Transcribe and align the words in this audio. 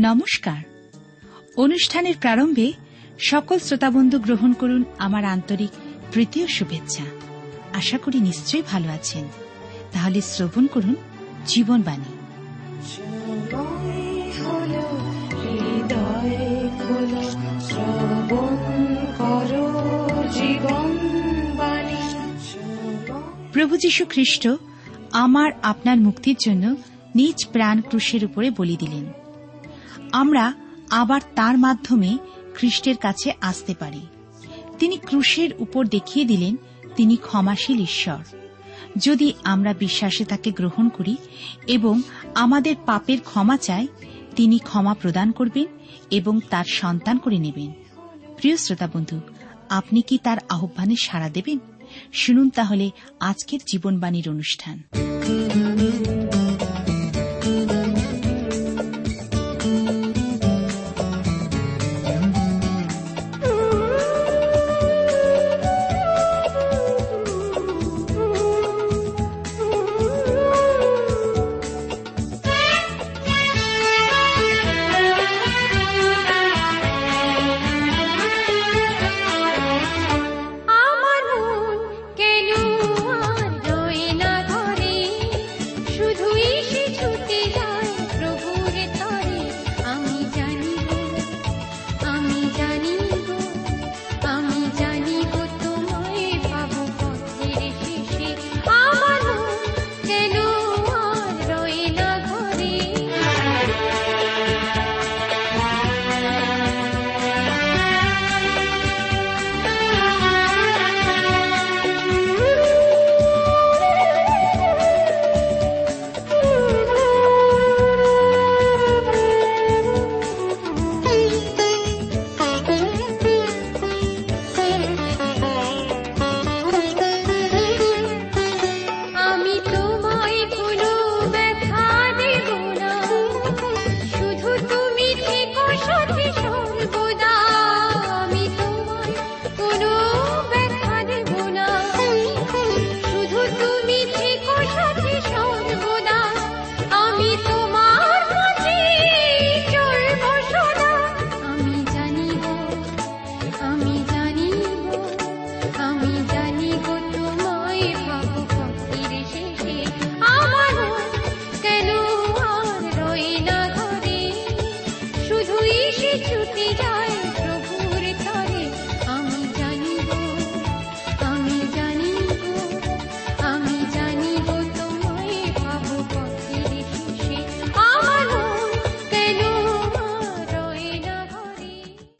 নমস্কার। 0.00 0.62
অনুষ্ঠানের 1.56 2.14
প্রারম্ভে 2.20 2.72
সকল 3.18 3.58
শ্রোতাবন্ধু 3.58 4.18
গ্রহণ 4.18 4.52
করুন 4.52 4.84
আমার 4.98 5.24
আন্তরিক 5.24 5.70
তৃতীয় 6.12 6.46
শুভেচ্ছা। 6.46 7.04
আশা 7.74 7.98
করি 7.98 8.20
নিশ্চয়ই 8.20 8.62
ভালো 8.62 8.88
আছেন। 8.88 9.24
তাহলে 9.92 10.20
শ্রবণ 10.20 10.66
করুন 10.66 10.94
জীবনবাণী। 11.46 12.04
প্রভু 23.52 23.76
যীশু 23.76 24.04
খ্রিস্ট 24.04 24.48
আমার 25.12 25.52
আপনার 25.62 25.96
মুক্তির 25.96 26.36
জন্য 26.40 26.76
নিজ 27.14 27.46
প্রাণ 27.52 27.80
ক্রুশের 27.80 28.24
উপরে 28.24 28.50
বলি 28.50 28.76
দিলেন। 28.76 29.17
আমরা 30.12 30.52
আবার 30.90 31.20
তার 31.34 31.58
মাধ্যমে 31.58 32.18
খ্রিস্টের 32.54 32.96
কাছে 32.96 33.32
আসতে 33.40 33.74
পারি। 33.78 34.00
তিনি 34.78 34.96
ক্রুশের 34.96 35.50
উপর 35.58 35.86
দেখিয়ে 35.86 36.26
দিলেন, 36.26 36.56
তিনি 36.96 37.16
ক্ষমাশীল 37.16 37.80
ঈশ্বর। 37.80 38.36
যদি 38.96 39.32
আমরা 39.44 39.74
বিশ্বাসে 39.74 40.24
তাকে 40.24 40.50
গ্রহণ 40.50 40.88
করি 40.88 41.16
এবং 41.66 42.02
আমাদের 42.34 42.76
পাপের 42.86 43.20
ক্ষমা 43.20 43.56
চাই, 43.56 43.88
তিনি 44.36 44.58
ক্ষমা 44.58 44.94
প্রদান 44.94 45.32
করবেন 45.32 45.66
এবং 46.10 46.40
তার 46.50 46.64
সন্তান 46.64 47.18
করে 47.18 47.38
নেবেন। 47.38 47.72
প্রিয় 48.38 48.56
শ্রোতা 48.56 48.86
বন্ধু, 48.86 49.20
আপনি 49.68 50.02
কি 50.02 50.18
তার 50.18 50.38
আহ্বানে 50.48 50.94
সাড়া 51.02 51.28
দেবেন? 51.28 51.58
শুনুন 52.12 52.50
তাহলে 52.50 52.90
আজকের 53.20 53.60
জীবনবাণীর 53.72 54.28
অনুষ্ঠান। 54.28 54.82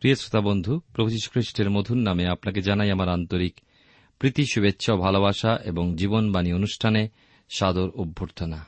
প্রিয় 0.08 0.16
শ্রোতা 0.16 0.41
বন্ধু, 0.41 0.80
প্রভু 0.94 1.10
খ্রিস্টের 1.30 1.70
মধুর 1.70 1.96
নামে 1.96 2.26
আপনাকে 2.26 2.62
জানাই 2.62 2.91
আমার 2.91 3.08
আন্তরিক 3.08 3.60
প্রীতি, 4.19 4.44
শুভেচ্ছা, 4.52 4.94
ভালোবাসা 4.94 5.56
এবং 5.64 5.96
জীবনবাণী 5.96 6.52
অনুষ্ঠানে 6.52 7.08
সাদর 7.48 7.91
অভ্যর্থনা। 7.91 8.66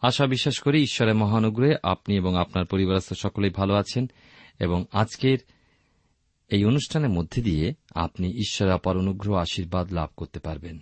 আশা 0.00 0.26
বিশ্বাস 0.26 0.58
করি 0.58 0.82
ঈশ্বরের 0.82 1.14
মহানুগ্রহে 1.14 1.76
আপনি 1.82 2.16
এবং 2.16 2.40
আপনার 2.40 2.64
পরিবারস্থ 2.64 3.12
সকলেই 3.12 3.50
ভালো 3.50 3.74
আছেন 3.74 4.10
এবং 4.58 4.84
আজকের 4.92 5.38
এই 6.48 6.64
অনুষ্ঠানের 6.64 7.10
মধ্যে 7.10 7.42
দিয়ে 7.42 7.74
আপনি 7.94 8.28
ঈশ্বরের 8.28 8.74
অপার 8.74 8.96
অনুগ্রহ, 8.96 9.36
আশীর্বাদ 9.36 9.92
লাভ 9.92 10.10
করতে 10.16 10.40
পারবেন। 10.40 10.78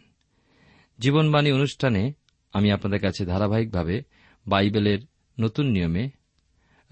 জীবনবাণী 0.99 1.53
অনুষ্ঠানে 1.53 2.13
আমি 2.53 2.73
আপনাদের 2.73 3.01
কাছে 3.01 3.27
ধারাবাহিকভাবে 3.27 4.03
বাইবেলের 4.47 4.99
নতুন 5.41 5.67
নিয়মে 5.67 6.11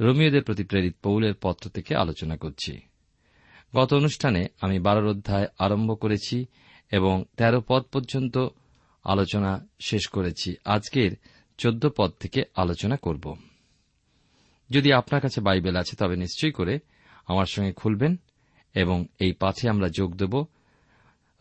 রোমিওদের 0.00 0.43
প্রতি 0.43 0.65
প্রেরিত 0.65 0.94
পৌলের 1.03 1.34
পত্র 1.34 1.71
থেকে 1.71 1.97
আলোচনা 1.97 2.37
করছি। 2.37 2.81
গত 3.77 3.94
অনুষ্ঠানে 3.94 4.47
আমি 4.60 4.78
বারোর 4.78 5.06
অধ্যায় 5.06 5.47
আরম্ভ 5.59 6.00
করেছি 6.00 6.47
এবং 6.93 7.25
তেরো 7.37 7.62
পদ 7.69 7.82
পর্যন্ত 7.82 8.49
আলোচনা 9.05 9.69
শেষ 9.81 10.09
করেছি। 10.09 10.56
আজকের 10.65 11.10
চোদ্দ 11.59 11.88
পদ 11.97 12.10
থেকে 12.10 12.43
আলোচনা 12.56 12.97
করব। 12.97 13.37
যদি 14.71 14.93
আপনার 14.93 15.21
কাছে 15.21 15.41
বাইবেল 15.41 15.77
আছে, 15.77 15.97
তবে 15.97 16.16
নিশ্চয়ই 16.16 16.53
করে 16.53 16.78
আমার 17.26 17.47
সঙ্গে 17.47 17.72
খুলবেন 17.72 18.16
এবং 18.75 19.06
এই 19.21 19.32
পাঠে 19.32 19.69
আমরা 19.69 19.88
যোগ 19.88 20.16
দেব। 20.16 20.44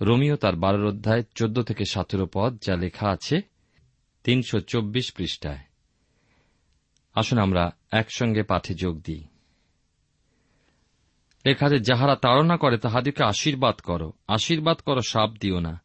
রোমিও 0.02 0.36
তার 0.36 0.56
বারোর 0.56 0.86
অধ্যায় 0.86 1.24
চোদ্দ 1.36 1.62
থেকে 1.62 1.84
সতেরো 1.86 2.28
পদ, 2.34 2.58
যা 2.62 2.76
লেখা 2.76 3.10
আছে 3.10 3.42
তিনশো 4.24 4.60
চব্বিশ 4.60 5.12
পৃষ্ঠায়। 5.12 5.60
আসুন 7.14 7.40
আমরা 7.40 7.72
একসঙ্গে 7.92 8.44
পাঠে 8.44 8.74
যোগ 8.74 9.02
দিই। 9.02 9.24
আছে 11.62 11.80
যাহারা 11.80 12.16
তাড়না 12.16 12.58
করে 12.58 12.78
তাহাদেরকে 12.78 13.24
আশীর্বাদ 13.24 13.76
করো। 13.76 14.14
আশীর্বাদ 14.28 14.78
করো, 14.78 15.02
সাপ 15.02 15.30
দিও 15.30 15.60
না। 15.60 15.82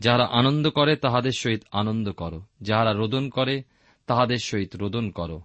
যাহারা 0.00 0.24
আনন্দ 0.24 0.68
করে, 0.68 0.96
তাহাদের 0.96 1.30
সহিত 1.38 1.62
আনন্দ 1.72 2.12
করো। 2.12 2.42
যাহারা 2.62 2.92
রোদন 2.92 3.28
করে, 3.28 3.62
তাহাদের 4.06 4.36
সহিত 4.36 4.76
রোদন 4.76 5.10
করো। 5.10 5.42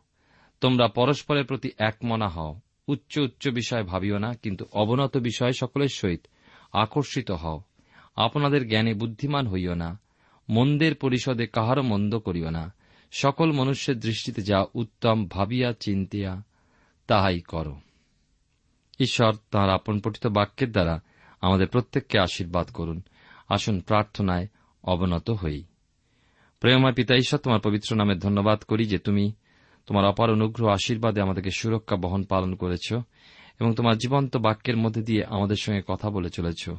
তোমরা 0.62 0.88
পরস্পরের 0.88 1.46
প্রতি 1.46 1.72
একমনা 1.78 2.28
হও। 2.28 2.60
উচ্চ 2.88 3.18
উচ্চ 3.18 3.48
বিষয় 3.48 3.84
ভাবিও 3.84 4.18
না, 4.18 4.34
কিন্তু 4.34 4.66
অবনত 4.74 5.18
বিষয় 5.18 5.52
সকলের 5.52 5.88
সহিত 5.88 6.26
আকর্ষিত 6.74 7.32
হও। 7.32 7.62
আপনাদের 8.16 8.70
জ্ঞানে 8.70 8.94
বুদ্ধিমান 8.94 9.48
হইও 9.48 9.76
না। 9.76 10.00
মন্দের 10.50 10.96
পরিষদে 10.96 11.48
কাহারও 11.48 11.82
মন্দ 11.82 12.20
করিও 12.20 12.50
না। 12.50 12.74
সকল 13.18 13.52
মনুষ্যের 13.52 14.00
দৃষ্টিতে 14.00 14.42
যা 14.42 14.66
উত্তম 14.74 15.28
ভাবিয়া 15.28 15.74
চিন্তিয়া, 15.80 16.44
তাহাই 17.08 17.40
করো। 17.40 17.80
ঈশ্বর 19.00 19.34
তাঁর 19.52 19.70
আপন 19.70 20.00
পঠিত 20.00 20.28
বাক্যের 20.28 20.72
দ্বারা 20.72 21.00
আমাদের 21.42 21.68
প্রত্যেককে 21.68 22.20
আশীর্বাদ 22.20 22.68
করুন। 22.68 23.02
আসুন 23.50 23.80
প্রার্থনায় 23.80 24.48
অবনত 24.84 25.30
হই। 25.30 25.64
প্রেমময় 26.60 26.94
পিতা, 26.94 27.16
ঈশ্বর, 27.16 27.40
তোমার 27.40 27.60
পবিত্র 27.60 27.96
নামে 27.96 28.16
ধন্যবাদ 28.16 28.62
করি 28.62 28.86
যে 28.86 28.98
তুমি 28.98 29.32
তোমার 29.86 30.06
অপার 30.06 30.32
অনুগ্রহ 30.32 30.70
আশীর্বাদে 30.70 31.22
আমাদেরকে 31.22 31.52
সুরক্ষা 31.52 31.96
বহন 31.96 32.24
পালন 32.24 32.56
করেছ 32.56 32.94
এবং 33.60 33.74
তোমার 33.74 33.98
জীবন্ত 33.98 34.38
বাক্যের 34.38 34.78
মধ্যে 34.78 35.02
দিয়ে 35.02 35.26
আমাদের 35.26 35.56
সঙ্গে 35.56 35.82
কথা 35.88 36.10
বলে 36.10 36.30
চলেছ। 36.30 36.70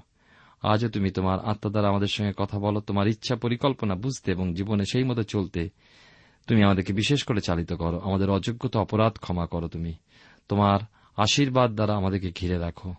আজও 0.62 0.88
তুমি 0.88 1.10
তোমার 1.10 1.40
আত্মা 1.40 1.70
দ্বারা 1.70 1.88
আমাদের 1.88 2.08
সঙ্গে 2.08 2.32
কথা 2.36 2.58
বলো, 2.58 2.80
তোমার 2.80 3.08
ইচ্ছা 3.08 3.36
পরিকল্পনা 3.36 3.94
বুঝতে 3.94 4.32
এবং 4.32 4.54
জীবনে 4.54 4.84
সেই 4.92 5.04
মতো 5.04 5.22
চলতে 5.22 5.70
তুমি 6.46 6.62
আমাদেরকে 6.62 6.92
বিশেষ 6.92 7.22
করে 7.22 7.40
চালিত 7.40 7.72
করো। 7.72 7.98
আমাদের 7.98 8.30
অযোগ্যতা 8.30 8.80
অপরাধ 8.80 9.12
ক্ষমা 9.12 9.46
করো 9.46 9.68
তুমি। 9.68 9.94
তোমার 10.48 10.80
আশীর্বাদ 11.16 11.74
দ্বারা 11.74 11.94
আমাদেরকে 11.94 12.30
ঘিরে 12.30 12.58
রাখো। 12.58 12.94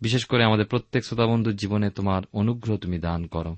বিশেষ 0.00 0.24
করে 0.24 0.44
আমাদের 0.44 0.66
প্রত্যেক 0.66 1.04
শ্রোতাবন্ধুর 1.04 1.56
জীবনে 1.56 1.90
তোমার 1.90 2.22
অনুগ্রহ 2.32 2.76
তুমি 2.76 2.98
দান 2.98 3.26
করো। 3.26 3.56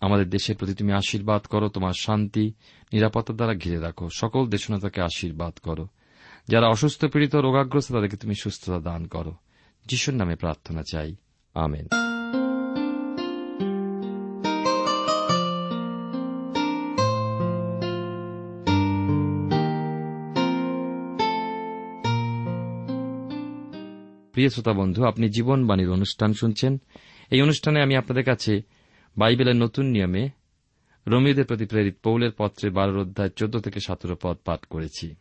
আমাদের 0.00 0.30
দেশের 0.30 0.56
প্রতি 0.56 0.74
তুমি 0.74 0.92
আশীর্বাদ 0.92 1.42
করো, 1.42 1.68
তোমার 1.68 1.92
শান্তি, 2.00 2.52
নিরাপত্তা 2.92 3.34
দ্বারা 3.34 3.54
ঘিরে 3.54 3.78
রাখো। 3.78 4.08
সকল 4.14 4.46
দেশনাতাকে 4.46 5.02
আশীর্বাদ 5.02 5.58
করো। 5.62 5.88
যারা 6.48 6.68
অসুস্থ, 6.68 7.04
পীড়িত, 7.04 7.34
রোগাগ্রস্ত, 7.34 7.92
তাদেরকে 7.92 8.16
তুমি 8.16 8.34
সুস্থতা 8.34 8.80
দান 8.80 9.06
করো। 9.06 9.32
যিশুর 9.86 10.14
নামে 10.14 10.36
প্রার্থনা 10.36 10.82
চাই। 10.92 11.14
আমেন। 11.54 12.03
প্রিয় 24.34 24.48
শ্রোতা 24.48 24.72
বন্ধু, 24.72 25.04
আপনি 25.04 25.28
জীবনবাণীর 25.28 25.90
অনুষ্ঠান 25.90 26.32
শুনছেন। 26.32 26.80
এই 27.30 27.42
অনুষ্ঠানে 27.42 27.82
আমি 27.82 27.96
আপনাদের 27.96 28.24
কাছে 28.24 28.62
বাইবেলের 29.18 29.56
নতুন 29.56 29.86
নিয়মে 29.86 30.28
রোমিওদের 31.06 31.44
প্রতি 31.44 31.66
প্রেরিত 31.66 31.96
পৌলের 32.02 32.30
পত্রে 32.38 32.70
বারোর 32.70 32.98
অধ্যায় 32.98 33.28
চোদ্দ 33.28 33.58
থেকে 33.58 33.80
সতেরো 33.80 34.16
পদ 34.22 34.36
পাঠ 34.44 34.64
করেছি। 34.64 35.14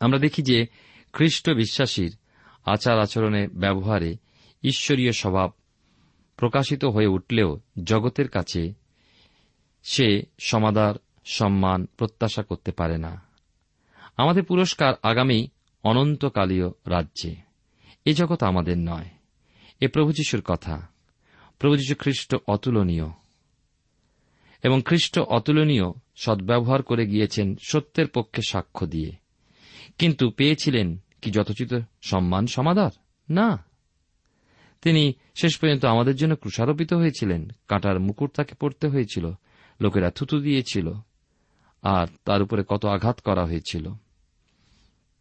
আমরা 0.00 0.18
দেখি 0.18 0.42
যে 0.42 0.66
খ্রিস্ট 1.12 1.50
বিশ্বাসীর 1.50 2.16
আচার 2.64 3.00
আচরণে, 3.00 3.48
ব্যবহারে 3.48 4.16
ঈশ্বরীয় 4.62 5.12
স্বভাব 5.12 5.50
প্রকাশিত 6.36 6.84
হয়ে 6.84 7.06
উঠলেও 7.06 7.60
জগতের 7.84 8.28
কাছে 8.28 8.74
সে 9.82 10.22
সমাদার, 10.38 10.94
সম্মান 11.24 11.86
প্রত্যাশা 11.86 12.42
করতে 12.42 12.72
পারে 12.72 12.98
না। 12.98 13.22
আমাদের 14.16 14.44
পুরস্কার 14.44 14.94
আগামী 15.02 15.48
অনন্তকালীয় 15.82 16.68
রাজ্যে। 16.86 17.45
এ 18.06 18.14
জগৎ 18.14 18.42
আমাদের 18.42 18.78
নয়। 18.78 19.08
এ 19.80 19.88
প্রভু 19.88 20.12
যিশুর 20.12 20.42
কথা। 20.42 20.86
প্রভু 21.58 21.76
যীশু 21.76 21.94
খ্রিস্ট 21.98 22.36
অতুলনীয়। 22.48 23.10
এবং 24.62 24.82
খ্রিস্ট 24.84 25.18
অতুলনীয় 25.18 25.84
সদ্ব্যবহার 26.16 26.82
করে 26.82 27.06
গিয়েছেন 27.06 27.56
সত্যের 27.68 28.08
পক্ষে 28.08 28.42
সাক্ষ্য 28.48 28.86
দিয়ে। 28.86 29.10
কিন্তু 29.98 30.30
পেয়েছিলেন 30.30 30.98
কি 31.22 31.30
যথোচিত 31.30 31.74
সম্মান 32.02 32.46
সমাদার? 32.46 32.90
না। 33.30 33.64
তিনি 34.82 35.12
শেষ 35.34 35.58
পর্যন্ত 35.58 35.84
আমাদের 35.84 36.16
জন্য 36.16 36.36
ক্রুষারোপিত 36.36 36.92
হয়েছিলেন, 36.92 37.50
কাঁটার 37.68 38.00
মুকুট 38.00 38.34
তাকে 38.34 38.54
পড়তে 38.60 38.88
হয়েছিল, 38.88 39.32
লোকেরা 39.80 40.10
থুতু 40.10 40.40
দিয়েছিল, 40.40 40.92
আর 41.82 42.06
তার 42.24 42.42
উপরে 42.42 42.64
কত 42.68 42.86
আঘাত 42.86 43.20
করা 43.20 43.44
হয়েছিল। 43.44 43.92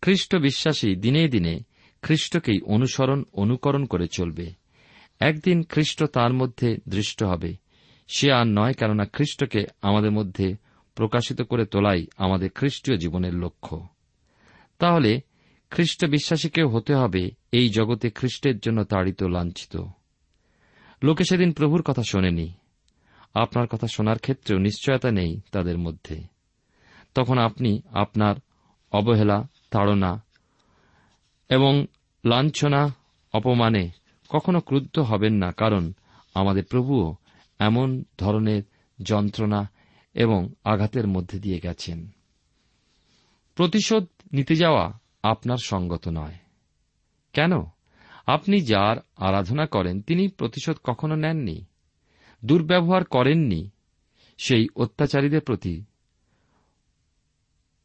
খ্রিস্ট 0.01 0.35
বিশ্বাসী 0.35 0.95
দিনে 0.95 1.27
দিনে 1.27 1.59
খ্রিস্টকেই 2.05 2.61
অনুসরণ, 2.61 3.23
অনুকরণ 3.33 3.85
করে 3.85 4.07
চলবে। 4.07 4.53
একদিন 5.19 5.63
খ্রিস্ট 5.63 6.03
তার 6.03 6.33
মধ্যে 6.33 6.77
দৃষ্ট 6.89 7.23
হবে। 7.23 7.55
সে 8.07 8.31
আর 8.31 8.47
নয়, 8.47 8.73
কেননা 8.73 9.05
খ্রিস্টকে 9.05 9.65
আমাদের 9.81 10.11
মধ্যে 10.11 10.55
প্রকাশিত 10.95 11.41
করে 11.41 11.65
তোলাই 11.65 12.07
আমাদের 12.17 12.49
খ্রিস্টীয় 12.49 12.97
জীবনের 12.97 13.33
লক্ষ্য। 13.33 13.87
তাহলে 14.79 15.21
খ্রিস্ট 15.69 16.05
বিশ্বাসীকেও 16.05 16.69
হতে 16.69 16.95
হবে, 16.95 17.31
এই 17.51 17.69
জগতে 17.69 18.09
খ্রিস্টের 18.09 18.59
জন্য 18.59 18.83
তাড়িত 18.83 19.23
লাঞ্ছিত। 19.23 19.83
লোকে 21.03 21.23
সেদিন 21.23 21.51
প্রভুর 21.51 21.81
কথা 21.81 22.03
শোনেনি। 22.03 22.53
আপনার 23.33 23.67
কথা 23.67 23.87
শোনার 23.87 24.19
ক্ষেত্রেও 24.19 24.59
নিশ্চয়তা 24.59 25.11
নেই 25.11 25.41
তাদের 25.51 25.77
মধ্যে। 25.77 26.23
তখন 27.15 27.37
আপনি 27.37 27.81
আপনার 27.91 28.35
অবহেলা, 28.91 29.47
তাড়না 29.71 30.24
এবং 31.49 31.85
লাঞ্ছনা, 32.25 32.95
অপমানে 33.33 33.89
কখনো 34.29 34.61
ক্রুদ্ধ 34.61 34.99
হবেন 34.99 35.33
না, 35.33 35.51
কারণ 35.51 35.93
আমাদের 36.33 36.63
প্রভুও 36.65 37.15
এমন 37.59 38.03
ধরনের 38.17 38.63
যন্ত্রণা 39.01 39.69
এবং 40.13 40.49
আঘাতের 40.63 41.07
মধ্যে 41.07 41.39
দিয়ে 41.39 41.59
গেছেন। 41.59 42.09
প্রতিশোধ 43.55 44.07
নিতে 44.33 44.55
যাওয়া 44.55 44.99
আপনার 45.23 45.57
সঙ্গত 45.63 46.07
নয়। 46.07 46.35
কেন? 47.33 47.51
আপনি 48.25 48.61
যার 48.61 48.97
আরাধনা 49.15 49.65
করেন, 49.65 50.01
তিনি 50.01 50.27
প্রতিশোধ 50.27 50.77
কখনো 50.83 51.15
নেননি। 51.15 51.65
দুর্ব্যবহার 52.45 53.03
করেননি 53.03 53.69
সেই 54.37 54.67
অত্যাচারীদের 54.75 55.41
প্রতি। 55.41 55.83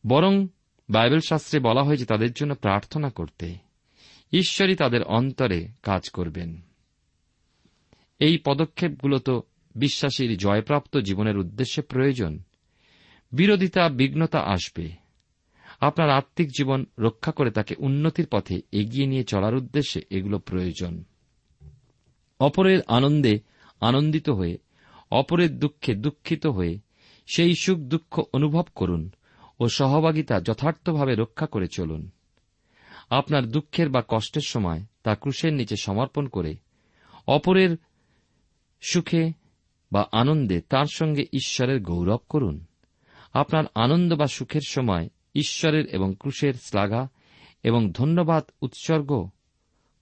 বরং 0.06 0.46
বাইবেল 0.90 1.20
শাস্ত্রে 1.20 1.60
বলা 1.60 1.82
হয়েছে 1.82 2.04
তাদের 2.04 2.32
জন্য 2.32 2.54
প্রার্থনা 2.54 3.10
করতে 3.10 3.54
ঈশ্বরই 4.32 4.76
তাদের 4.76 5.02
অন্তরে 5.02 5.68
কাজ 5.82 6.10
করবেন। 6.10 6.60
এই 8.18 8.38
পদক্ষেপগুলো 8.46 9.18
তো 9.18 9.42
বিশ্বাসীর 9.74 10.36
জয়প্রাপ্ত 10.36 10.96
জীবনের 10.96 11.38
উদ্দেশ্যে 11.38 11.82
প্রয়োজন। 11.82 12.38
বিরোধিতা, 13.32 13.88
বিঘ্নতা 13.88 14.40
আসবে। 14.40 14.92
আপনার 15.80 16.10
আত্মিক 16.10 16.48
জীবন 16.48 16.86
রক্ষা 16.98 17.32
করে 17.32 17.50
তাকে 17.50 17.74
উন্নতির 17.78 18.26
পথে 18.26 18.60
এগিয়ে 18.72 19.06
নিয়ে 19.06 19.24
চলার 19.24 19.54
উদ্দেশ্যে 19.54 20.02
এগুলো 20.10 20.38
প্রয়োজন। 20.38 21.04
অপরের 22.40 22.80
আনন্দে 22.86 23.40
আনন্দিত 23.80 24.30
হয়ে, 24.30 24.58
অপরের 25.10 25.58
দুঃখে 25.58 25.94
দুঃখিত 25.94 26.46
হয়ে, 26.46 26.78
সেই 27.34 27.54
সুখ 27.54 27.78
দুঃখ 27.78 28.22
অনুভব 28.32 28.64
করুন। 28.74 29.10
ও 29.60 29.68
সহভাগিতা 29.68 30.40
যথার্থভাবে 30.40 31.14
রক্ষা 31.14 31.46
করে 31.46 31.68
চলুন। 31.68 32.10
আপনার 33.10 33.46
দুঃখের 33.46 33.88
বা 33.88 34.02
কষ্টের 34.08 34.42
সময় 34.42 34.82
তা 35.02 35.14
ক্রুশের 35.14 35.52
নিচে 35.52 35.76
সমর্পণ 35.76 36.26
করে, 36.26 36.56
অপরের 37.26 37.76
সুখে 38.80 39.32
বা 39.92 40.08
আনন্দে 40.12 40.60
তার 40.60 40.86
সঙ্গে 40.92 41.22
ঈশ্বরের 41.32 41.82
গৌরব 41.82 42.18
করুন। 42.28 42.64
আপনার 43.32 43.64
আনন্দ 43.74 44.14
বা 44.14 44.26
সুখের 44.26 44.60
সময় 44.68 45.08
ঈশ্বরের 45.34 45.86
এবং 45.86 46.14
ক্রুশের 46.18 46.54
শ্লাঘা 46.54 47.08
এবং 47.62 47.92
ধন্যবাদ 47.92 48.44
উৎসর্গ 48.62 49.28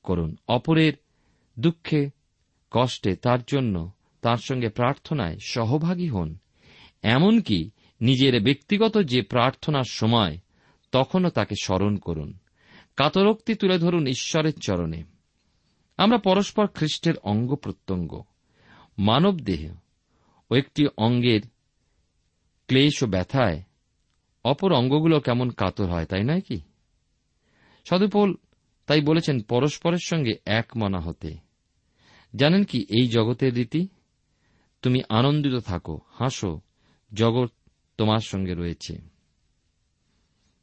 করুন। 0.02 0.37
অপরের 0.49 0.92
দুঃখে, 1.59 2.11
কষ্টে 2.71 3.16
তার 3.16 3.38
জন্য 3.47 3.90
তার 4.21 4.37
সঙ্গে 4.37 4.68
প্রার্থনায় 4.68 5.37
সহভাগী 5.47 6.09
হন। 6.09 6.37
এমনকি 7.02 7.71
নিজের 8.00 8.43
ব্যক্তিগত 8.43 8.99
যে 8.99 9.23
প্রার্থনার 9.23 9.85
সময়, 9.90 10.38
তখনও 10.93 11.31
তাকে 11.31 11.55
স্মরণ 11.62 11.97
করুন। 11.97 12.38
কাতরোক্তি 12.97 13.55
তুলে 13.55 13.78
ধরুন 13.78 14.07
ঈশ্বরের 14.07 14.52
চরণে। 14.62 15.05
আমরা 15.97 16.19
পরস্পর 16.19 16.67
খ্রিস্টের 16.67 17.17
অঙ্গ 17.17 17.55
প্রত্যঙ্গ, 17.55 18.23
মানব 18.99 19.40
দেহ 19.40 19.75
ও 20.50 20.55
একটি 20.55 20.87
অঙ্গের 20.97 21.40
ক্লেশ 22.67 23.02
ও 23.02 23.07
ব্যথায় 23.07 23.62
অপর 24.45 24.73
অঙ্গগুলো 24.73 25.21
কেমন 25.21 25.50
কাতর 25.50 25.85
হয়, 25.85 26.05
তাই 26.05 26.25
নয় 26.25 26.40
কি? 26.40 26.61
সদুপল 27.85 28.35
তাই 28.87 29.00
বলেছেন, 29.00 29.40
পরস্পরের 29.40 29.99
সঙ্গে 30.05 30.33
এক 30.47 30.73
মনা 30.76 31.00
হতে। 31.00 31.37
জানেন 32.37 32.64
কি 32.64 32.87
এই 32.88 33.09
জগতের 33.09 33.55
রীতি? 33.55 33.88
তুমি 34.83 35.02
আনন্দিত 35.09 35.55
থাকো, 35.55 36.00
হাসো, 36.11 36.61
জগৎ 37.14 37.50
তোমার 37.99 38.21
সঙ্গে 38.21 38.55
রয়েছে। 38.55 38.99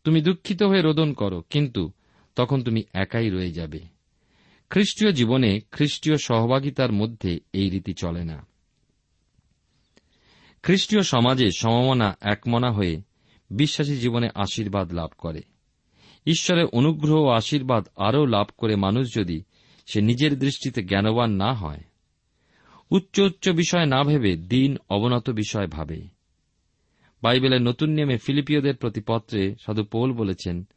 তুমি 0.03 0.21
দুঃখিত 0.21 0.63
হয়ে 0.63 0.81
রোদন 0.81 1.13
করো, 1.13 1.43
কিন্তু 1.49 1.91
তখন 2.35 2.63
তুমি 2.63 2.83
একাই 2.93 3.29
রয়ে 3.29 3.51
যাবে। 3.51 3.79
খ্রিস্টীয় 4.69 5.11
জীবনে 5.11 5.59
খ্রিস্টীয় 5.71 6.17
সহভাগিতার 6.17 6.91
মধ্যে 6.91 7.39
এই 7.53 7.69
রীতি 7.69 7.93
চলে 7.93 8.23
না। 8.23 8.45
খ্রিস্টীয় 10.63 11.01
সমাজে 11.01 11.51
সমমনা, 11.51 12.17
একমনা 12.21 12.71
হয়ে 12.71 13.01
বিশ্বাসী 13.49 13.97
জীবনে 13.97 14.29
আশীর্বাদ 14.35 14.93
লাভ 14.93 15.09
করে। 15.17 15.41
ঈশ্বরের 16.25 16.65
অনুগ্রহ 16.65 17.21
ও 17.21 17.29
আশীর্বাদ 17.29 17.87
আরও 17.95 18.25
লাভ 18.25 18.47
করে 18.57 18.75
মানুষ 18.75 19.15
যদি 19.15 19.43
সে 19.85 20.01
নিজের 20.01 20.39
দৃষ্টিতে 20.39 20.83
জ্ঞানবান 20.83 21.31
না 21.31 21.53
হয়। 21.53 21.83
উচ্চ 22.89 23.19
উচ্চ 23.19 23.49
বিষয় 23.49 23.85
না 23.85 24.03
ভেবে, 24.03 24.35
দিন 24.35 24.77
অবনত 24.89 25.29
বিষয় 25.29 25.67
ভাবে। 25.67 26.14
বাইবেলের 27.25 27.61
নতুন 27.61 27.89
নিয়মে 27.89 28.17
ফিলিপিওদের 28.17 28.75
প্রতি 28.75 29.01
পত্রে 29.07 29.55
সাধু 29.55 29.83
পৌল 29.83 30.13
বলেছেন, 30.13 30.67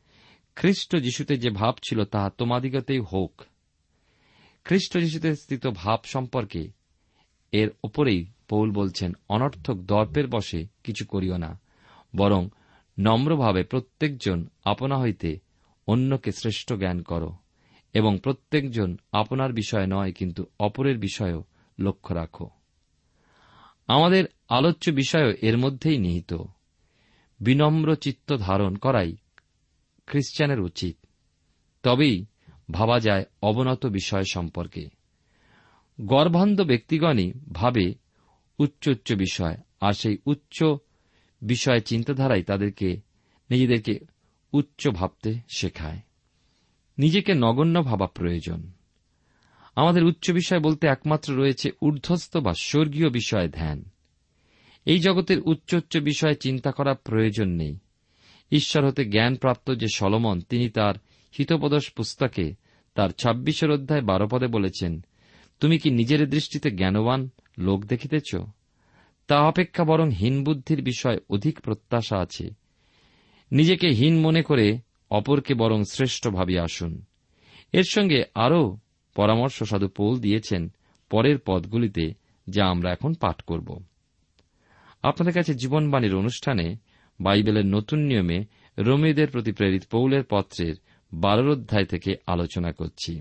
খ্রিস্ট 0.57 0.97
যিশুতে 0.97 1.37
যে 1.37 1.50
ভাব 1.50 1.75
ছিল 1.88 2.05
তাহা 2.05 2.31
তোমাদিগতেই 2.31 2.99
হোক। 2.99 3.43
খ্রিস্ট 4.64 4.99
যিশুতে 4.99 5.37
স্থিত 5.37 5.67
ভাব 5.67 5.99
সম্পর্কে 6.05 6.62
এর 7.52 7.69
ওপরেই 7.85 8.26
পৌল 8.49 8.71
বলছেন, 8.71 9.12
অনর্থক 9.28 9.75
দর্পের 9.75 10.26
বসে 10.26 10.67
কিছু 10.85 11.07
করিও 11.07 11.37
না, 11.37 11.61
বরং 12.17 12.49
নম্রভাবে 12.99 13.62
প্রত্যেকজন 13.62 14.38
আপনা 14.64 14.97
হইতে 14.99 15.38
অন্যকে 15.87 16.31
শ্রেষ্ঠ 16.33 16.73
জ্ঞান 16.73 17.02
করো, 17.02 17.31
এবং 17.95 18.19
প্রত্যেকজন 18.23 18.97
আপনার 19.12 19.52
বিষয় 19.52 19.87
নয়, 19.87 20.12
কিন্তু 20.12 20.47
অপরের 20.59 20.99
বিষয়ও 20.99 21.45
লক্ষ্য 21.78 22.14
রাখো। 22.14 22.50
আমাদের 23.88 24.25
আলোচ্য 24.49 24.90
বিষয়ও 24.90 25.33
এর 25.43 25.59
মধ্যেই 25.59 25.99
নিহিত। 25.99 26.35
বিনম্র 27.40 27.97
চিত্ত 27.97 28.37
ধারণ 28.37 28.76
করাই 28.76 29.17
খ্রিস্টানের 30.07 30.61
উচিত। 30.61 30.97
তবেই 31.83 32.25
ভাবা 32.71 33.00
যায় 33.00 33.25
অবনত 33.43 33.87
বিষয় 33.87 34.25
সম্পর্কে। 34.33 34.88
গর্ভান্ধ 36.00 36.61
ব্যক্তিগণই 36.61 37.33
ভাবে 37.52 37.95
উচ্চ 38.59 38.88
উচ্চ 38.88 39.12
বিষয়, 39.12 39.57
আর 39.81 39.93
সেই 39.93 40.19
উচ্চ 40.26 40.64
বিষয় 41.43 41.81
চিন্তাধারাই 41.81 42.43
তাদেরকে, 42.43 43.00
নিজেদেরকে 43.50 43.99
উচ্চ 44.52 44.88
ভাবতে 44.88 45.35
শেখায়। 45.49 45.99
নিজেকে 46.99 47.35
নগণ্য 47.35 47.83
ভাবা 47.83 48.07
প্রয়োজন। 48.07 48.73
আমাদের 49.75 50.05
উচ্চ 50.05 50.31
বিষয় 50.31 50.61
বলতে 50.61 50.87
একমাত্র 50.87 51.37
রয়েছে 51.37 51.71
ঊর্ধ্বস্ত 51.83 52.37
বা 52.37 52.55
স্বর্গীয় 52.55 53.11
বিষয়ে 53.11 53.49
ধ্যান। 53.49 53.90
এই 54.88 54.99
জগতের 54.99 55.40
উচ্চ 55.40 55.75
উচ্চ 55.75 55.97
বিষয়ে 55.97 56.35
চিন্তা 56.35 56.71
করা 56.71 56.95
প্রয়োজন 56.95 57.49
নেই। 57.49 57.78
ঈশ্বর 58.50 58.87
হতে 58.87 59.04
জ্ঞানপ্রাপ্ত 59.04 59.75
যে 59.75 59.87
সলমন, 59.95 60.40
তিনি 60.40 60.68
তার 60.68 60.95
হিতপদস 61.38 61.90
পুস্তকে 61.90 62.54
তার 62.95 63.11
ছাব্বিশের 63.11 63.71
অধ্যায় 63.71 64.00
বারো 64.00 64.28
পদে 64.28 64.47
বলেছেন, 64.47 65.04
তুমি 65.61 65.78
কি 65.78 65.90
নিজের 65.90 66.30
দৃষ্টিতে 66.30 66.71
জ্ঞানবান 66.71 67.28
লোক 67.59 67.85
দেখিতেছ? 67.85 68.37
তা 69.26 69.40
অপেক্ষা 69.40 69.85
বরং 69.85 70.11
হীন 70.11 70.45
বুদ্ধির 70.45 70.83
বিষয় 70.83 71.18
অধিক 71.30 71.61
প্রত্যাশা 71.61 72.16
আছে। 72.18 72.50
নিজেকে 73.52 73.88
হীন 73.88 74.21
মনে 74.21 74.42
করে 74.42 74.78
অপরকে 75.11 75.54
বরং 75.54 75.85
শ্রেষ্ঠ 75.85 76.28
ভাবিয়া 76.28 76.62
আসুন। 76.62 77.04
এর 77.73 77.85
সঙ্গে 77.88 78.25
আরও 78.35 78.78
পরামর্শ 79.14 79.62
সাধু 79.62 79.88
পৌল 79.88 80.21
দিয়েছেন 80.21 80.73
পরের 81.11 81.38
পদগুলিতে, 81.38 82.14
যা 82.49 82.66
আমরা 82.66 82.92
এখন 82.92 83.14
পাঠ 83.14 83.42
করব। 83.42 83.85
আপনাদের 85.02 85.35
কাছে 85.35 85.55
জীবনবাণীর 85.55 86.14
অনুষ্ঠানে 86.14 86.76
বাইবেলের 87.21 87.67
নতুন 87.67 87.99
নিয়মে 87.99 88.38
রোমীদের 88.78 89.28
প্রতি 89.31 89.52
প্রেরিত 89.52 89.83
পৌলের 89.90 90.25
পত্রের 90.31 90.75
বারোর 91.12 91.49
অধ্যায় 91.50 91.85
থেকে 91.85 92.14
আলোচনা 92.26 92.73
করছি। 92.73 93.12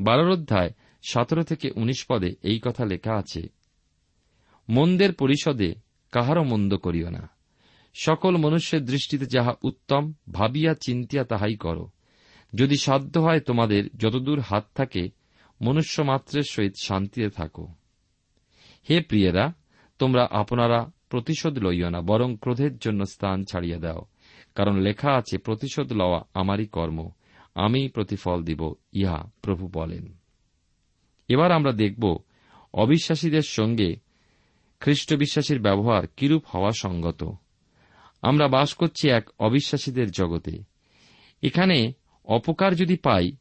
বারোর 0.00 0.30
অধ্যায় 0.30 0.70
সতেরো 1.02 1.42
থেকে 1.42 1.70
উনিশ 1.76 2.04
পদে 2.08 2.30
এই 2.42 2.58
কথা 2.64 2.84
লেখা 2.84 3.14
আছে, 3.14 3.42
মন্দের 4.68 5.12
পরিষদে 5.12 5.74
কাহারও 6.12 6.44
মন্দ 6.44 6.74
করিও 6.76 7.10
না। 7.10 7.28
সকল 7.94 8.36
মনুষ্যের 8.36 8.84
দৃষ্টিতে 8.84 9.26
যাহা 9.26 9.52
উত্তম, 9.62 10.12
ভাবিয়া 10.32 10.72
চিন্তিয়া 10.74 11.24
তাহাই 11.24 11.54
করো। 11.54 11.90
যদি 12.54 12.76
সাধ্য 12.76 13.18
হয় 13.18 13.40
তোমাদের 13.40 13.82
যতদূর 13.96 14.40
হাত 14.40 14.64
থাকে 14.74 15.08
মনুষ্য 15.60 16.02
মাত্রের 16.02 16.42
সহিত 16.42 16.72
শান্তিতে 16.82 17.28
থাকো। 17.30 17.66
হে 18.90 19.00
প্রিয়েরা 19.00 19.52
তোমরা 19.98 20.28
আপনারা 20.30 20.90
প্রতিশোধ 21.08 21.58
লইও 21.58 21.90
না, 21.90 22.00
বরং 22.00 22.36
ক্রোধের 22.36 22.78
জন্য 22.78 23.06
স্থান 23.06 23.44
ছাড়িয়ে 23.44 23.78
দাও। 23.78 24.04
কারণ 24.54 24.76
লেখা 24.76 25.12
আছে, 25.12 25.38
প্রতিশোধ 25.38 25.92
লওয়া 25.92 26.22
আমারই 26.34 26.66
কর্ম, 26.66 27.10
আমি 27.54 27.88
প্রতিফল 27.88 28.44
দিব, 28.44 28.74
ইহা 28.92 29.30
প্রভু 29.42 29.68
বলেন। 29.68 30.18
এবার 31.28 31.52
আমরা 31.52 31.72
দেখব, 31.72 32.18
অবিশ্বাসীদের 32.74 33.42
সঙ্গে 33.42 33.96
খ্রিস্ট 34.80 35.14
বিশ্বাসীর 35.14 35.62
ব্যবহার 35.62 36.06
কিরূপ 36.06 36.44
হওয়া 36.54 36.70
সঙ্গত। 36.78 37.32
আমরা 38.22 38.48
বাস 38.48 38.74
করছি 38.74 39.10
এক 39.10 39.30
অবিশ্বাসীদের 39.38 40.10
জগতে। 40.10 40.62
এখানে 41.42 41.92
অপকার 42.24 42.74
যদি 42.74 42.96
পাই, 42.96 43.32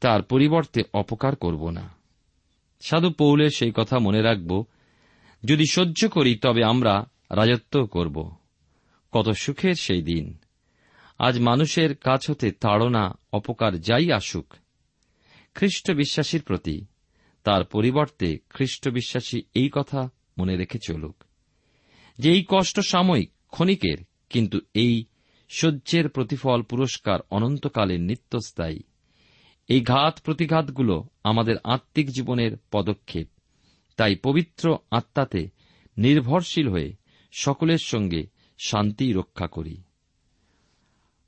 তার 0.00 0.22
পরিবর্তে 0.22 0.82
অপকার 0.94 1.36
করব 1.36 1.70
না। 1.70 1.88
সাধু 2.80 3.10
পৌলের 3.10 3.50
সেই 3.50 3.72
কথা 3.76 3.98
মনে 3.98 4.22
রাখব 4.22 4.64
যদি 5.44 5.64
সহ্য 5.70 6.08
করি, 6.08 6.34
তবে 6.34 6.64
আমরা 6.64 7.06
রাজত্ব 7.30 7.86
করব। 7.86 8.34
কত 9.12 9.30
সুখের 9.30 9.74
সেই 9.74 10.02
দিন। 10.02 10.38
আজ 11.18 11.40
মানুষের 11.40 11.96
কাছ 11.96 12.30
হতে 12.30 12.50
তাড়না, 12.50 13.18
অপকার 13.32 13.78
যাই 13.78 14.12
আসুক। 14.12 14.54
খ্রিস্ট 15.54 15.90
বিশ্বাসীর 15.90 16.42
প্রতি 16.42 16.84
তার 17.44 17.64
পরিবর্তে 17.64 18.38
খ্রিস্ট 18.50 18.88
বিশ্বাসী 18.88 19.42
এই 19.54 19.70
কথা 19.72 20.10
মনে 20.38 20.56
রেখে 20.56 20.78
চলুক। 20.86 21.24
যে 22.18 22.32
এই 22.32 22.44
কষ্ট 22.48 22.80
সাময়িক, 22.80 23.30
ক্ষণিকের, 23.50 23.98
কিন্তু 24.30 24.58
এই 24.74 25.04
সহ্যের 25.48 26.08
প্রতিফল 26.08 26.62
পুরস্কার 26.62 27.20
অনন্তকালের 27.30 28.00
নিত্যস্থায়ী। 28.00 28.80
এই 29.68 29.80
ঘাত 29.80 30.20
প্রতিঘাতগুলো 30.20 31.04
আমাদের 31.24 31.56
আত্মিক 31.64 32.10
জীবনের 32.10 32.56
পদক্ষেপ। 32.72 33.28
তাই 33.98 34.16
পবিত্র 34.16 34.78
আত্মাতে 34.90 35.48
নির্ভরশীল 35.98 36.68
হয়ে 36.68 36.94
সকলের 37.32 37.78
সঙ্গে 37.78 38.26
শান্তি 38.58 39.12
রক্ষা 39.12 39.46
করি। 39.46 39.82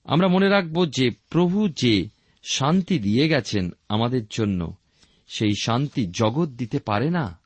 আমরা 0.05 0.29
মনে 0.29 0.49
রাখব 0.49 0.87
যে 0.87 1.11
প্রভু 1.11 1.69
যে 1.69 2.09
শান্তি 2.43 2.99
দিয়ে 2.99 3.29
গেছেন 3.29 3.71
আমাদের 3.89 4.27
জন্য, 4.31 4.75
সেই 5.29 5.55
শান্তি 5.55 6.07
জগৎ 6.07 6.49
দিতে 6.49 6.79
পারে 6.79 7.11
না। 7.11 7.39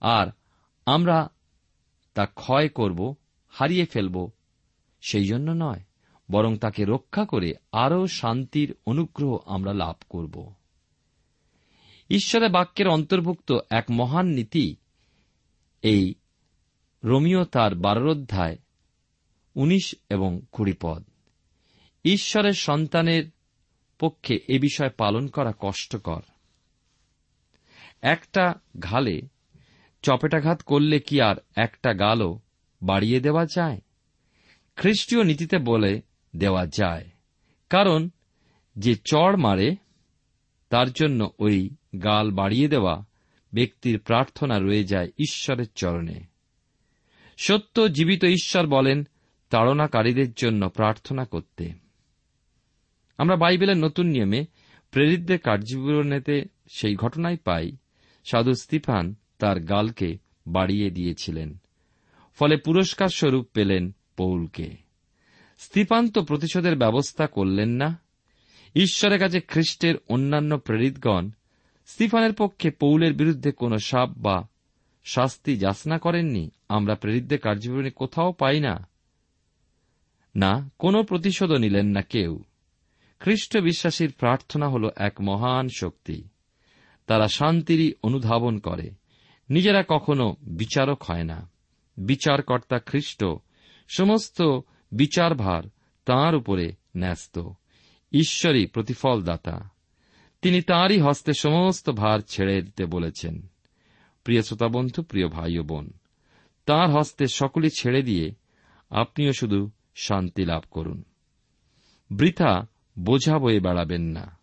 আর 0.00 0.26
আমরা 0.86 1.30
তা 2.14 2.26
ক্ষয় 2.26 2.68
করব, 2.68 3.14
হারিয়ে 3.48 3.84
ফেলব, 3.84 4.30
সেই 5.00 5.24
জন্য 5.24 5.50
নয়, 5.50 5.80
বরং 6.30 6.56
তাকে 6.56 6.84
রক্ষা 6.84 7.24
করে 7.24 7.54
আরও 7.72 8.06
শান্তির 8.06 8.74
অনুগ্রহ 8.86 9.38
আমরা 9.46 9.72
লাভ 9.72 9.96
করব। 10.08 10.54
ঈশ্বরের 12.10 12.50
বাক্যের 12.50 12.88
অন্তর্ভুক্ত 12.88 13.52
এক 13.70 13.84
মহান 13.90 14.26
নীতি। 14.26 14.76
এই 15.82 16.14
রোমিও 17.04 17.44
তার 17.44 17.74
বারোধ্যায় 17.74 18.58
উনিশ 19.54 19.94
এবং 20.10 20.40
কুড়ি 20.52 20.72
পদ। 20.80 21.04
ঈশ্বরের 22.04 22.52
সন্তানের 22.52 23.24
পক্ষে 23.98 24.38
এ 24.48 24.58
বিষয় 24.58 24.90
পালন 24.90 25.26
করা 25.26 25.52
কষ্টকর। 25.58 26.22
একটা 28.02 28.54
ঘালে 28.80 29.22
চপেটাঘাত 30.02 30.62
করলে 30.62 31.00
কি 31.00 31.20
আর 31.20 31.36
একটা 31.56 31.94
গালও 31.94 32.40
বাড়িয়ে 32.82 33.20
দেওয়া 33.20 33.46
যায়? 33.46 33.80
খ্রিস্টীয় 34.76 35.24
নীতিতে 35.24 35.58
বলে 35.58 36.02
দেওয়া 36.36 36.66
যায়, 36.66 37.10
কারণ 37.70 38.08
যে 38.76 38.94
চড় 38.94 39.36
মারে, 39.36 39.76
তার 40.68 40.92
জন্য 40.92 41.30
ওই 41.38 41.70
গাল 41.98 42.30
বাড়িয়ে 42.30 42.68
দেওয়া, 42.68 43.04
ব্যক্তির 43.52 43.98
প্রার্থনা 43.98 44.58
রয়ে 44.58 44.84
যায় 44.84 45.10
ঈশ্বরের 45.18 45.66
চরণে। 45.74 46.20
সত্য 47.38 47.88
জীবিত 47.88 48.24
ঈশ্বর 48.24 48.66
বলেন, 48.66 49.08
তাড়নাকারীদের 49.50 50.32
জন্য 50.32 50.68
প্রার্থনা 50.68 51.24
করতে। 51.24 51.72
আমরা 53.18 53.36
বাইবেলের 53.36 53.76
নতুন 53.76 54.06
নিয়মে 54.06 54.44
প্রেরিতদের 54.90 55.38
কার্যবিবরণেতে 55.38 56.44
সেই 56.68 56.96
ঘটনায় 56.96 57.36
পাই। 57.36 57.76
সাধু 58.24 58.54
স্তিফান 58.54 59.14
তার 59.38 59.60
গালকে 59.60 60.18
বাড়িয়ে 60.46 60.90
দিয়েছিলেন, 60.90 61.58
ফলে 62.34 62.56
পুরস্কার 62.56 63.08
স্বরূপ 63.08 63.48
পেলেন 63.54 63.94
পৌলকে। 64.16 64.76
স্তিফান 65.58 66.08
তো 66.08 66.22
প্রতিশোধের 66.22 66.76
ব্যবস্থা 66.76 67.26
করলেন 67.26 67.68
না। 67.68 67.98
ঈশ্বরের 68.74 69.18
কাছে 69.18 69.40
খ্রিস্টের 69.40 69.94
অন্যান্য 70.08 70.58
প্রেরিতগণ 70.58 71.30
স্তিফানের 71.86 72.32
পক্ষে 72.32 72.70
পৌলের 72.70 73.12
বিরুদ্ধে 73.12 73.52
কোন 73.52 73.76
সাপ 73.76 74.10
বা 74.16 74.48
শাস্তি 75.04 75.56
যাচনা 75.56 75.98
করেননি। 75.98 76.50
আমরা 76.68 76.94
প্রেরিতদের 76.94 77.38
কার্যবিবরণী 77.38 77.90
কোথাও 77.90 78.32
পাই 78.32 78.60
না। 78.60 78.88
না, 80.36 80.70
কোন 80.78 81.02
প্রতিশোধও 81.02 81.56
নিলেন 81.56 81.86
না 81.86 82.02
কেউ। 82.02 82.44
খ্রিস্ট 83.20 83.58
বিশ্বাসীর 83.58 84.12
প্রার্থনা 84.12 84.68
হল 84.68 84.90
এক 84.96 85.20
মহান 85.20 85.68
শক্তি। 85.76 86.28
তারা 87.06 87.28
শান্তিরই 87.28 87.92
অনুধাবন 88.02 88.58
করে। 88.58 88.90
নিজেরা 89.50 89.84
কখনো 89.88 90.36
বিচারক 90.42 91.02
হয় 91.02 91.24
না। 91.24 91.50
বিচারকর্তা 91.96 92.78
খ্রিস্ট 92.78 93.24
সমস্ত 93.88 94.42
বিচারভার 94.92 95.62
তাঁর 96.04 96.34
উপরে 96.34 96.72
ন্যস্ত। 96.96 97.48
ঈশ্বরই 98.12 98.66
প্রতিফলদাতা। 98.66 99.73
তিনি 100.44 100.62
তাঁরই 100.62 101.00
হস্তে 101.00 101.32
সমস্ত 101.32 101.90
ভার 101.90 102.20
ছেড়ে 102.20 102.62
দিতে 102.62 102.86
বলেছেন। 102.86 103.46
প্রিয় 104.24 104.42
শ্রোতা 104.42 104.68
বন্ধু 104.68 105.02
প্রিয় 105.02 105.28
ভাই 105.28 105.58
ও 105.58 105.62
বোন, 105.62 105.90
তাঁর 106.66 106.90
হস্তে 106.90 107.26
সকলে 107.26 107.70
ছেড়ে 107.70 108.02
দিয়ে 108.02 108.34
আপনিও 108.90 109.32
শুধু 109.32 109.70
শান্তি 109.94 110.44
লাভ 110.44 110.62
করুন। 110.70 111.04
বৃথা 112.10 112.66
বোঝা 112.98 113.38
বয়ে 113.38 113.60
বেড়াবেন 113.60 114.02
না। 114.02 114.38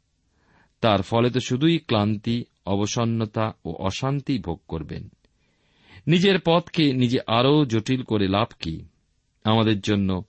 তার 0.81 1.01
ফলে 1.01 1.29
তো 1.29 1.39
শুধুই 1.39 1.77
ক্লান্তি, 1.77 2.45
অবসন্নতা 2.65 3.53
ও 3.65 3.73
অশান্তি 3.73 4.39
ভোগ 4.39 4.61
করবেন। 4.67 5.09
নিজের 6.07 6.39
পথকে 6.45 6.93
নিজে 6.93 7.19
আরও 7.27 7.65
জটিল 7.65 8.03
করে 8.03 8.27
লাভ 8.27 8.47
কি? 8.59 8.85
আমাদের 9.43 9.79
জন্য 9.79 10.23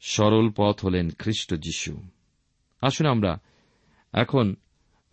সরল 0.00 0.50
পথ 0.56 0.84
হলেন 0.84 1.10
খ্রিস্ট 1.10 1.54
যীশু। 1.54 2.02
আসুন 2.80 3.06
আমরা 3.06 3.38
এখন 4.12 4.54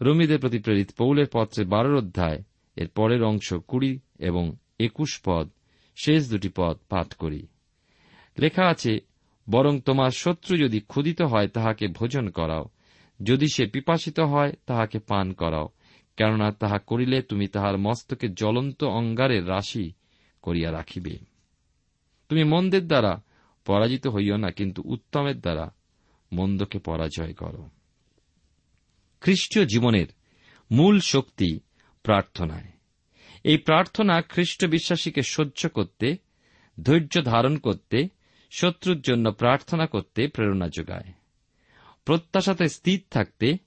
রমিদের 0.02 0.40
প্রতি 0.40 0.60
প্রেরিত 0.60 0.90
পৌলের 0.98 1.26
পত্রে 1.34 1.66
বারোর 1.66 1.96
অধ্যায়, 1.96 2.44
এর 2.76 2.88
পরের 2.88 3.24
অংশ 3.24 3.54
কুড়ি 3.54 4.00
এবং 4.20 4.56
একুশ 4.80 5.22
পদ, 5.26 5.50
শেষ 6.04 6.30
দুটি 6.30 6.50
পদ 6.56 6.78
পাঠ 6.90 7.14
করি। 7.14 7.48
লেখা 8.40 8.68
আছে, 8.68 9.00
বরং 9.50 9.80
তোমার 9.80 10.10
শত্রু 10.10 10.58
যদি 10.58 10.80
ক্ষুদিত 10.80 11.22
হয় 11.22 11.48
তাহাকে 11.48 11.88
ভোজন 11.88 12.30
করাও, 12.30 12.66
যদি 13.24 13.48
সে 13.54 13.66
পিপাসিত 13.66 14.20
হয় 14.20 14.52
তাহাকে 14.66 15.00
পান 15.00 15.34
করাও, 15.34 15.68
কেননা 16.18 16.52
তাহা 16.52 16.78
করিলে 16.78 17.22
তুমি 17.22 17.48
তাহার 17.48 17.78
মস্তকে 17.78 18.28
জ্বলন্ত 18.30 18.84
অঙ্গারের 18.84 19.48
রাশি 19.48 19.94
করিয়া 20.42 20.72
রাখিবে। 20.72 21.18
তুমি 22.30 22.44
মন্দের 22.44 22.88
দ্বারা 22.88 23.22
পরাজিত 23.66 24.08
হইও 24.08 24.38
না, 24.38 24.52
কিন্তু 24.52 24.82
উত্তমের 24.86 25.40
দ্বারা 25.40 25.74
মন্দকে 26.34 26.80
পরাজয় 26.80 27.34
করো। 27.34 27.70
খ্রিস্টীয় 29.22 29.66
জীবনের 29.66 30.06
মূল 30.72 31.00
শক্তি 31.00 31.60
প্রার্থনায়। 32.04 32.72
এই 33.44 33.58
প্রার্থনা 33.58 34.22
খ্রিস্ট 34.22 34.66
বিশ্বাসীকে 34.66 35.22
সহ্য 35.22 35.70
করতে, 35.70 36.18
ধৈর্য 36.84 37.24
ধারণ 37.24 37.58
করতে, 37.58 38.08
শত্রুর 38.52 39.02
জন্য 39.02 39.32
প্রার্থনা 39.32 39.86
করতে 39.86 40.28
প্রেরণা 40.28 40.70
যোগায়। 40.70 41.14
প্রত্যাশাতে 42.06 42.70
স্থির 42.70 43.04
থাকতে 43.12 43.58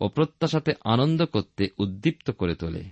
ও 0.00 0.08
প্রত্যাশাতে 0.08 0.72
আনন্দ 0.84 1.24
করতে 1.24 1.68
উদ্দীপ্ত 1.78 2.30
করে 2.30 2.54
তোলে। 2.54 2.84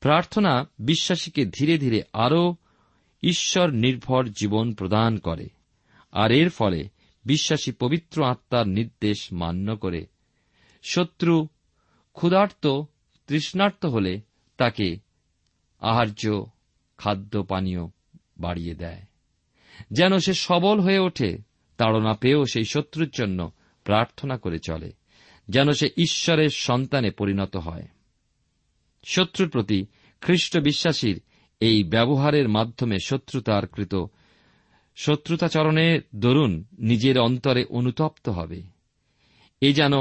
প্রার্থনা 0.00 0.70
বিশ্বাসীকে 0.78 1.44
ধীরে 1.44 1.78
ধীরে 1.78 2.02
আরও 2.12 2.56
ঈশ্বর 3.22 3.70
নির্ভর 3.70 4.28
জীবন 4.28 4.74
প্রদান 4.74 5.18
করে, 5.18 5.48
আর 6.12 6.32
এর 6.32 6.50
ফলে 6.50 6.88
বিশ্বাসী 7.24 7.72
পবিত্র 7.72 8.24
আত্মার 8.24 8.68
নির্দেশ 8.68 9.32
মান্য 9.32 9.76
করে 9.76 10.06
শত্রু 10.82 11.48
ক্ষুধার্ত, 12.12 12.82
তৃষ্ণার্ত 13.26 13.86
হলে 13.86 14.20
তাকে 14.56 14.96
আহার্য 15.80 16.44
খাদ্য 16.98 17.42
পানীয় 17.42 17.86
বাড়িয়ে 18.38 18.74
দেয়। 18.74 19.02
যেন 19.90 20.18
সে 20.18 20.34
সবল 20.34 20.80
হয়ে 20.80 20.98
ওঠে, 20.98 21.38
তাড়না 21.76 22.14
পেয়েও 22.14 22.44
সেই 22.44 22.64
শত্রুর 22.64 23.10
জন্য 23.10 23.52
প্রার্থনা 23.84 24.38
করে 24.38 24.58
চলে। 24.58 24.92
যেন 25.48 25.70
সে 25.70 25.86
ঈশ্বরের 25.96 26.48
সন্তানে 26.48 27.10
পরিণত 27.10 27.56
হয়। 27.56 27.88
শত্রুর 29.04 29.50
প্রতি 29.50 29.86
খ্রিস্ট 30.20 30.58
বিশ্বাসীর 30.58 31.20
এই 31.60 31.84
ব্যবহারের 31.84 32.48
মাধ্যমে 32.48 32.96
শত্রুতার 33.04 33.66
কৃত 33.66 33.94
শত্রুতাচরণের 34.96 36.00
দরুন 36.16 36.64
নিজের 36.78 37.18
অন্তরে 37.18 37.64
অনুতপ্ত 37.64 38.28
হবে। 38.28 38.62
এ 39.60 39.72
যেন 39.72 39.92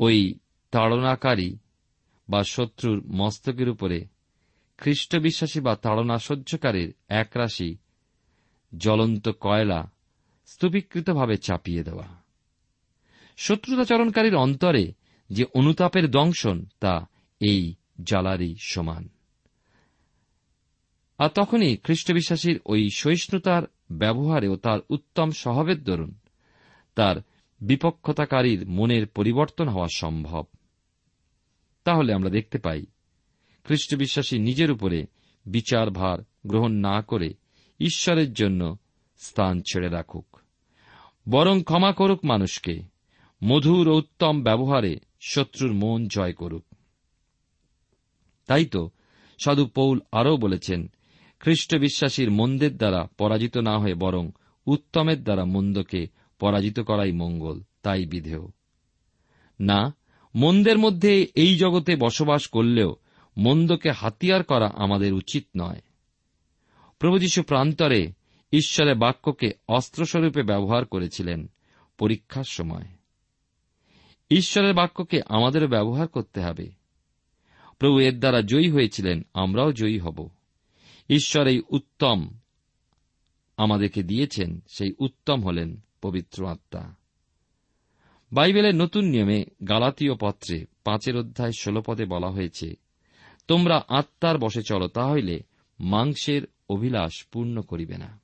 ওই 0.00 0.34
তাড়নাকারী 0.70 1.58
বা 2.28 2.44
শত্রুর 2.44 3.04
মস্তকের 3.06 3.68
উপরে 3.68 4.06
খ্রিস্ট 4.78 5.16
বিশ্বাসী 5.16 5.60
বা 5.60 5.76
তাড়না 5.76 6.18
সহ্যকারীর 6.18 6.94
একরাশি 7.08 7.76
জ্বলন্ত 8.78 9.28
কয়লা 9.40 9.90
স্তূপীকৃতভাবে 10.46 11.36
চাপিয়ে 11.36 11.84
দেওয়া। 11.84 12.08
শত্রুতাচরণকারীর 13.36 14.36
অন্তরে 14.36 14.92
যে 15.30 15.44
অনুতাপের 15.54 16.10
দংশন, 16.10 16.66
তা 16.80 17.06
এই 17.40 17.74
জ্বালারই 18.02 18.54
সমান। 18.60 19.08
আর 21.18 21.28
তখনই 21.28 21.76
খ্রিস্টবিশ্বাসীর 21.76 22.60
ওই 22.66 22.90
সহিষ্ণুতার 22.90 23.62
ব্যবহারে 23.90 24.48
ও 24.48 24.56
তার 24.56 24.80
উত্তম 24.90 25.30
স্বভাবের 25.30 25.84
দরুন 25.84 26.14
তার 26.94 27.16
বিপক্ষতাকারীর 27.60 28.68
মনের 28.68 29.06
পরিবর্তন 29.06 29.68
হওয়া 29.68 29.86
সম্ভব। 29.94 30.44
তাহলে 31.84 32.14
আমরা 32.14 32.30
দেখতে 32.30 32.58
পাই 32.58 32.86
খ্রিস্টবিশ্বাসী 33.64 34.38
নিজের 34.38 34.70
উপরে 34.70 35.06
বিচার 35.46 35.90
ভার 35.90 36.18
গ্রহণ 36.46 36.72
না 36.72 37.02
করে 37.02 37.34
ঈশ্বরের 37.80 38.32
জন্য 38.32 38.76
স্থান 39.18 39.60
ছেড়ে 39.60 39.88
রাখুক। 39.88 40.36
বরং 41.28 41.62
ক্ষমা 41.62 41.92
করুক 41.92 42.24
মানুষকে, 42.24 42.82
মধুর 43.44 43.88
ও 43.88 43.96
উত্তম 43.96 44.42
ব্যবহারে 44.42 45.00
শত্রুর 45.20 45.72
মন 45.72 46.06
জয় 46.06 46.32
করুক। 46.32 46.64
তাই 48.46 48.64
তো 48.64 48.90
সাধু 49.44 49.66
পৌল 49.66 50.00
আরও 50.12 50.36
বলেছেন, 50.36 50.90
খ্রিস্ট 51.40 51.76
বিশ্বাসীর 51.76 52.30
মন্দের 52.30 52.76
দ্বারা 52.76 53.08
পরাজিত 53.18 53.56
না 53.56 53.78
হয়ে 53.78 53.94
বরং 53.94 54.30
উত্তমের 54.66 55.24
দ্বারা 55.24 55.44
মন্দকে 55.44 56.19
পরাজিত 56.40 56.80
করাই 56.80 57.12
মঙ্গল, 57.12 57.62
তাই 57.82 58.06
বিধেয়। 58.06 58.48
না, 59.60 59.94
মন্দের 60.34 60.78
মধ্যে 60.78 61.26
এই 61.34 61.56
জগতে 61.56 61.96
বসবাস 61.96 62.46
করলেও 62.46 62.96
মন্দকে 63.36 63.90
হাতিয়ার 63.90 64.44
করা 64.44 64.72
আমাদের 64.74 65.12
উচিত 65.12 65.44
নয়। 65.56 65.80
প্রভু 66.98 67.18
যীশু 67.18 67.42
প্রান্তরে 67.42 68.12
ঈশ্বরের 68.52 68.94
বাক্যকে 68.94 69.50
অস্ত্রস্বরূপে 69.68 70.42
ব্যবহার 70.42 70.84
করেছিলেন 70.84 71.50
পরীক্ষার 71.98 72.44
সময়। 72.44 72.84
ঈশ্বরের 74.30 74.74
বাক্যকে 74.74 75.20
আমাদেরও 75.26 75.68
ব্যবহার 75.68 76.08
করতে 76.08 76.40
হবে। 76.40 76.70
প্রভু 77.78 78.00
এর 78.00 78.18
দ্বারা 78.18 78.42
জয়ী 78.42 78.70
হয়েছিলেন, 78.70 79.26
আমরাও 79.34 79.72
জয়ী 79.72 79.98
হব। 79.98 80.28
ঈশ্বর 81.10 81.46
এই 81.46 81.62
উত্তম 81.70 82.28
আমাদেরকে 83.56 84.02
দিয়েছেন, 84.02 84.60
সেই 84.68 84.94
উত্তম 84.98 85.44
হলেন 85.44 85.80
পবিত্র 86.02 86.46
আত্মা। 86.46 86.94
বাইবেলের 88.32 88.74
নতুন 88.74 89.04
নিয়মে 89.04 89.44
গালাতীয় 89.68 90.14
পত্রে 90.20 90.66
পাঁচের 90.84 91.16
অধ্যায় 91.16 91.54
ষোল 91.58 91.80
পদে 91.80 92.04
বলা 92.04 92.30
হয়েছে, 92.30 92.74
তোমরা 93.48 93.84
আত্মার 93.88 94.38
বসে 94.38 94.62
চলো 94.62 94.88
তাহলে 94.88 95.40
মাংসের 95.80 96.42
অভিলাষ 96.68 97.24
পূর্ণ 97.32 97.60
করিবে 97.60 97.98
না। 97.98 98.20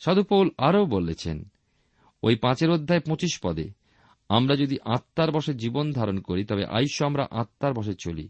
সাধুপৌল 0.00 0.50
আরও 0.58 0.86
বলেছেন, 0.86 1.50
ওই 2.22 2.36
পাঁচের 2.36 2.70
অধ্যায় 2.70 3.00
পঁচিশ 3.00 3.40
পদে 3.42 3.66
আমরা 4.28 4.56
যদি 4.56 4.76
আত্মার 4.84 5.30
বসে 5.32 5.54
জীবন 5.54 5.92
ধারণ 5.92 6.20
করি, 6.20 6.44
তবে 6.44 6.64
আইস 6.66 7.02
আমরা 7.02 7.26
আত্মার 7.30 7.74
বসে 7.74 7.94
চলি, 7.94 8.28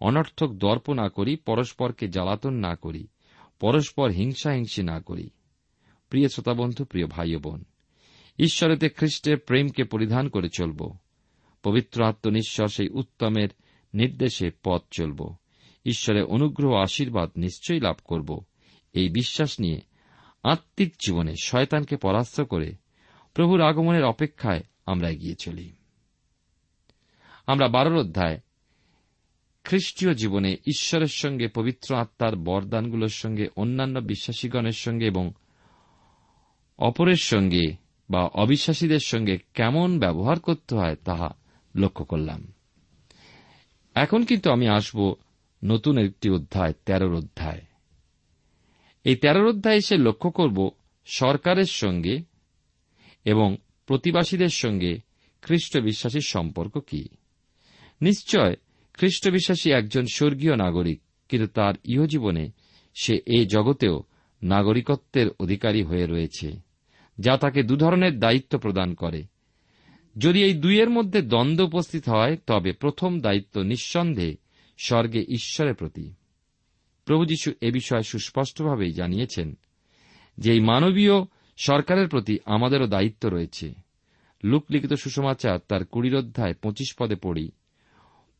অনর্থক 0.00 0.50
দর্প 0.52 0.90
না 0.90 1.08
করি, 1.08 1.36
পরস্পরকে 1.36 2.08
জ্বালাতন 2.08 2.54
না 2.54 2.74
করি, 2.74 3.06
পরস্পর 3.60 4.10
হিংসাহিংসি 4.10 4.82
না 4.82 5.00
করি। 5.00 5.30
প্রিয় 6.10 6.28
শ্রোতাবন্ধু 6.28 6.84
প্রিয় 6.84 7.06
ভাই 7.06 7.36
বোন 7.36 7.64
ঈশ্বরেতে 8.38 8.88
খ্রিস্টের 8.88 9.38
প্রেমকে 9.38 9.84
পরিধান 9.84 10.28
করে 10.28 10.48
চলব। 10.48 10.96
পবিত্র 11.62 12.04
আত্মনিশ্বর 12.04 12.68
সেই 12.68 12.88
উত্তমের 12.88 13.48
নির্দেশে 13.94 14.50
পথ 14.62 14.82
চলব। 14.90 15.36
ঈশ্বরের 15.84 16.24
অনুগ্রহ 16.24 16.74
আশীর্বাদ 16.74 17.30
নিশ্চয়ই 17.36 17.80
লাভ 17.80 17.96
করব। 18.04 18.44
এই 18.92 19.08
বিশ্বাস 19.08 19.60
নিয়ে 19.60 19.80
আত্মিক 20.42 20.94
জীবনে 21.06 21.34
শয়তানকে 21.42 21.96
পরাস্ত 21.96 22.40
করে 22.40 22.74
প্রভুর 23.34 23.60
আগমনের 23.60 24.04
অপেক্ষায় 24.04 24.62
আমরা 24.86 25.10
এগিয়ে 25.10 25.34
চলি। 25.34 25.72
আমরা 27.46 27.68
বারোর 27.68 27.96
অধ্যায়, 27.96 28.40
খ্রিস্টীয় 29.64 30.14
জীবনে 30.14 30.52
ঈশ্বরের 30.52 31.06
সঙ্গে 31.06 31.48
পবিত্র 31.48 31.96
আত্মার 31.96 32.36
বরদানগুলোর 32.36 33.08
সঙ্গে 33.08 33.48
অন্যান্য 33.56 33.98
বিশ্বাসীগণের 33.98 34.72
সঙ্গে 34.72 35.06
এবং 35.06 35.32
অপরের 36.78 37.16
সঙ্গে 37.16 37.83
বা 38.10 38.26
অবিশ্বাসীদের 38.26 38.98
সঙ্গে 38.98 39.38
কেমন 39.54 39.98
ব্যবহার 39.98 40.40
করতে 40.40 40.74
হয় 40.74 40.96
তাহা 41.04 41.36
লক্ষ্য 41.76 42.04
করলাম। 42.04 42.52
এখন 43.94 44.24
কিন্তু 44.24 44.50
আমি 44.50 44.68
আসব 44.68 45.14
নতুন 45.64 45.98
একটি 45.98 46.30
অধ্যায়, 46.30 46.72
তেরোর 46.86 47.14
অধ্যায়। 47.14 47.62
এই 49.04 49.16
তেরোর 49.16 49.46
অধ্যায় 49.46 49.76
এসে 49.76 49.96
লক্ষ্য 49.96 50.30
করব 50.30 50.70
সরকারের 51.04 51.70
সঙ্গে 51.70 52.22
এবং 53.24 53.56
প্রতিবাসীদের 53.86 54.48
সঙ্গে 54.48 54.98
খ্রিস্ট 55.42 55.78
বিশ্বাসীর 55.78 56.26
সম্পর্ক 56.26 56.78
কি। 56.78 57.08
নিশ্চয় 58.00 58.56
খ্রিস্ট 58.94 59.28
বিশ্বাসী 59.28 59.70
একজন 59.70 60.04
স্বর্গীয় 60.14 60.56
নাগরিক, 60.56 61.00
কিন্তু 61.28 61.46
তার 61.46 61.74
ইহজীবনে 61.84 62.50
সে 62.94 63.20
এ 63.26 63.44
জগতেও 63.44 64.02
নাগরিকত্বের 64.42 65.26
অধিকারী 65.40 65.82
হয়ে 65.82 66.06
রয়েছে। 66.06 66.63
যা 67.18 67.36
তাকে 67.36 67.62
দুধরনের 67.62 68.18
দায়িত্ব 68.18 68.58
প্রদান 68.58 68.94
করে। 68.94 69.24
যদি 70.18 70.42
এই 70.42 70.54
দুইয়ের 70.54 70.90
মধ্যে 70.90 71.22
দ্বন্দ্ব 71.22 71.64
উপস্থিত 71.64 72.08
হয়, 72.08 72.36
তবে 72.46 72.72
প্রথম 72.72 73.20
দায়িত্ব 73.20 73.62
নিঃসন্দেহে 73.62 74.36
স্বর্গে 74.78 75.20
ঈশ্বরের 75.20 75.74
প্রতি। 75.74 76.14
প্রভু 77.04 77.24
যীশু 77.24 77.52
এ 77.60 77.70
বিষয়ে 77.70 78.02
সুস্পষ্টভাবেই 78.02 78.92
জানিয়েছেন 78.92 79.58
যে 80.38 80.52
এই 80.52 80.60
মানবীয় 80.60 81.12
সরকারের 81.56 82.08
প্রতি 82.08 82.38
আমাদেরও 82.44 82.86
দায়িত্ব 82.86 83.28
রয়েছে। 83.28 83.74
লুকলিখিত 84.44 84.92
সুষমাচার 84.92 85.58
তার 85.68 85.84
কুড়ির 85.84 86.16
অধ্যায় 86.16 86.54
পঁচিশ 86.54 86.94
পদে 86.98 87.16
পড়ি, 87.16 87.50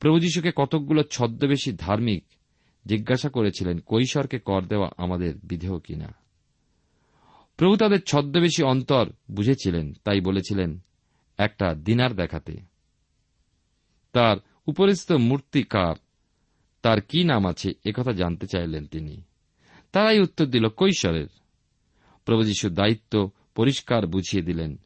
প্রভু 0.01 0.19
যীশুকে 0.19 0.53
কতকগুলো 0.57 1.03
ছদ্মবেশী 1.03 1.73
ধার্মিক 1.73 2.25
জিজ্ঞাসা 2.87 3.29
করেছিলেন, 3.29 3.79
কৈশোরকে 3.79 4.39
কর 4.39 4.63
দেওয়া 4.63 4.91
আমাদের 4.97 5.35
বিধেয় 5.43 5.79
কিনা 5.79 6.24
প্রভু 7.57 7.77
তাদের 7.77 8.03
ছদ্মবেশী 8.03 8.63
অন্তর 8.63 9.11
বুঝেছিলেন, 9.31 9.95
তাই 10.05 10.21
বলেছিলেন, 10.21 10.85
একটা 11.39 11.75
দিনার 11.75 12.17
দেখাতে। 12.17 12.57
তার 14.13 14.37
উপরিস্থ 14.67 15.13
মূর্তিকার 15.13 15.95
তার 16.83 17.01
কি 17.01 17.25
নাম 17.25 17.47
আছে 17.47 17.73
একথা 17.85 18.13
জানতে 18.13 18.47
চাইলেন 18.47 18.87
তিনি। 18.87 19.23
তারাই 19.93 20.21
উত্তর 20.21 20.47
দিল, 20.47 20.69
কৈশোরের। 20.69 21.27
প্রভু 22.25 22.43
যীশুর 22.43 22.75
দায়িত্ব 22.75 23.31
পরিষ্কার 23.55 24.07
বুঝিয়ে 24.07 24.43
দিলেন, 24.43 24.81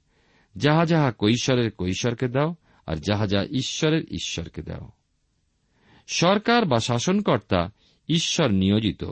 যাহা 0.57 0.85
যাহা 0.85 1.13
কৈশোরের 1.13 1.71
কৈশোরকে 1.71 2.29
দাও, 2.29 2.55
আর 2.87 2.97
যাহা 2.97 3.27
যা 3.27 3.45
ঈশ্বরের 3.45 4.03
ঈশ্বরকে 4.11 4.63
দাও। 4.63 4.89
সরকার 6.07 6.65
বা 6.65 6.81
শাসনকর্তা 6.81 7.71
ঈশ্বর 8.09 8.51
নিয়োজিত। 8.51 9.05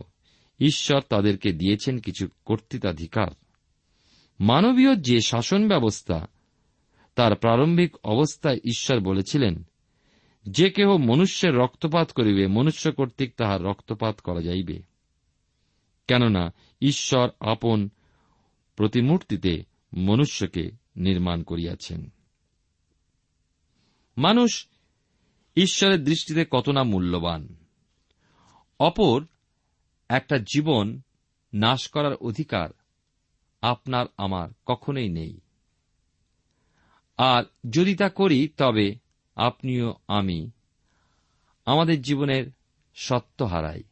ঈশ্বর 0.61 1.01
তাদেরকে 1.09 1.53
দিয়েছেন 1.53 1.99
কিছু 1.99 2.29
কর্তৃত্বাধিকার। 2.45 3.46
মানবীয় 4.41 4.97
যে 4.97 5.21
শাসন 5.21 5.69
ব্যবস্থা, 5.69 6.27
তার 7.15 7.37
প্রারম্ভিক 7.37 7.97
অবস্থায় 8.05 8.57
ঈশ্বর 8.57 9.01
বলেছিলেন, 9.01 9.65
যে 10.45 10.71
কেহ 10.71 10.97
মনুষ্যের 10.97 11.55
রক্তপাত 11.55 12.13
করিবে, 12.13 12.47
মনুষ্য 12.47 12.93
কর্তৃক 12.93 13.35
তাহার 13.37 13.63
রক্তপাত 13.63 14.21
করা 14.21 14.41
যাইবে। 14.41 14.83
কেননা 16.09 16.55
ঈশ্বর 16.81 17.29
আপন 17.41 17.89
প্রতিমূর্তিতে 18.77 19.65
মনুষ্যকে 19.97 20.71
নির্মাণ 20.97 21.43
করিয়াছেন। 21.43 22.11
মানুষ 24.17 24.67
ঈশ্বরের 25.57 26.05
দৃষ্টিতে 26.05 26.47
কত 26.51 26.69
না 26.69 26.83
মূল্যবান। 26.83 27.57
অপর 28.81 29.25
একটা 30.09 30.39
জীবন 30.39 31.01
নাশ 31.55 31.89
করার 31.89 32.15
অধিকার 32.15 32.69
আপনার 33.67 34.07
আমার 34.17 34.49
কখনোই 34.67 35.09
নেই। 35.09 35.41
আর 37.17 37.45
যদি 37.71 37.95
তা 37.95 38.09
করি, 38.09 38.49
তবে 38.49 38.95
আপনিও 39.37 39.95
আমি 40.09 40.51
আমাদের 41.67 42.03
জীবনের 42.03 42.51
সত্য 42.95 43.45
হারাই। 43.45 43.83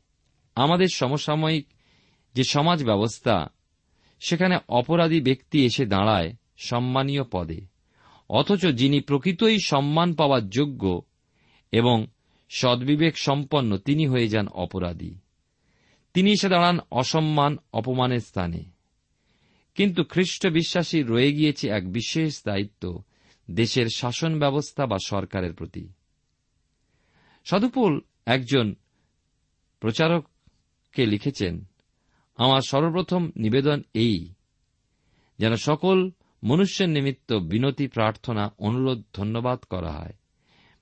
আমাদের 0.55 0.87
সমসাময়িক 0.95 1.67
যে 2.35 2.45
সমাজ 2.45 2.85
ব্যবস্থা, 2.85 3.47
সেখানে 4.21 4.59
অপরাধী 4.69 5.21
ব্যক্তি 5.21 5.65
এসে 5.65 5.87
দাঁড়ায় 5.87 6.33
সম্মানীয় 6.57 7.23
পদে। 7.33 7.61
অথচ 8.31 8.67
যিনি 8.67 9.01
প্রকৃতই 9.01 9.59
সম্মান 9.59 10.15
পাওয়ার 10.15 10.49
যোগ্য 10.49 11.03
এবং 11.73 12.07
সদ্বিবেক 12.51 13.19
সম্পন্ন, 13.19 13.77
তিনি 13.77 14.07
হয়ে 14.07 14.29
যান 14.29 14.49
অপরাধী। 14.49 15.15
তিনি 16.15 16.33
এসে 16.33 16.49
দাঁড়ান 16.49 16.79
অসম্মান, 16.91 17.59
অপমানের 17.73 18.21
স্থানে। 18.21 18.74
কিন্তু 19.75 20.05
খ্রিস্ট 20.05 20.47
বিশ্বাসী 20.47 21.03
রয়ে 21.03 21.33
গিয়েছে 21.33 21.69
এক 21.69 21.93
বিশেষ 21.93 22.43
দায়িত্ব, 22.45 23.03
দেশের 23.51 23.87
শাসন 23.97 24.39
ব্যবস্থা 24.39 24.87
বা 24.87 24.99
সরকারের 25.07 25.55
প্রতি। 25.55 25.89
সাধুপোল 27.45 28.01
একজন 28.27 28.75
প্রচারককে 29.81 31.07
লিখেছেন, 31.07 31.65
আমার 32.37 32.61
সর্বপ্রথম 32.61 33.31
নিবেদন 33.37 33.83
এই, 33.95 34.35
যেন 35.39 35.57
সকল 35.57 36.11
মনুষ্যের 36.45 36.89
নিমিত্ত 36.89 37.33
বিনতি, 37.33 37.87
প্রার্থনা, 37.87 38.55
অনুরোধ, 38.59 39.03
ধন্যবাদ 39.15 39.59
করা 39.59 39.91
হয়, 39.91 40.15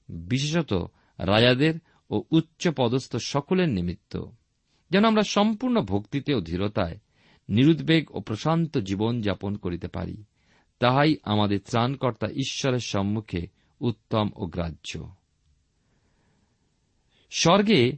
বিশেষত 0.08 0.72
রাজাদের 1.18 1.74
ও 2.10 2.24
উচ্চ 2.30 2.68
পদস্থ 2.76 3.16
সকলের 3.16 3.68
নিমিত্ত। 3.68 4.24
যেন 4.90 5.04
আমরা 5.04 5.22
সম্পূর্ণ 5.22 5.80
ভক্তিতে 5.80 6.34
ও 6.34 6.40
ধীরতায় 6.40 6.98
নিরুদ্বেগ 7.48 8.16
ও 8.16 8.20
প্রশান্ত 8.20 8.78
জীবন 8.78 9.20
যাপন 9.20 9.56
করিতে 9.56 9.88
পারি। 9.88 10.24
তাহাই 10.78 11.16
আমাদের 11.22 11.60
ত্রাণকর্তা 11.70 12.26
ঈশ্বরের 12.26 12.78
সম্মুখে 12.78 13.46
উত্তম 13.80 14.30
ও 14.36 14.46
গ্রাহ্য। 14.46 15.14
স্বর্গে 17.30 17.96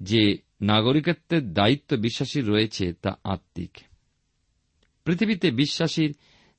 যে 0.00 0.38
নাগরিকত্বের 0.62 1.52
দায়িত্ব 1.54 1.96
বিশ্বাসীর 1.96 2.48
রয়েছে, 2.48 2.92
তা 2.92 3.18
আত্মিক। 3.24 3.78
পৃথিবীতে 5.04 5.50
বিশ্বাসীর 5.50 6.14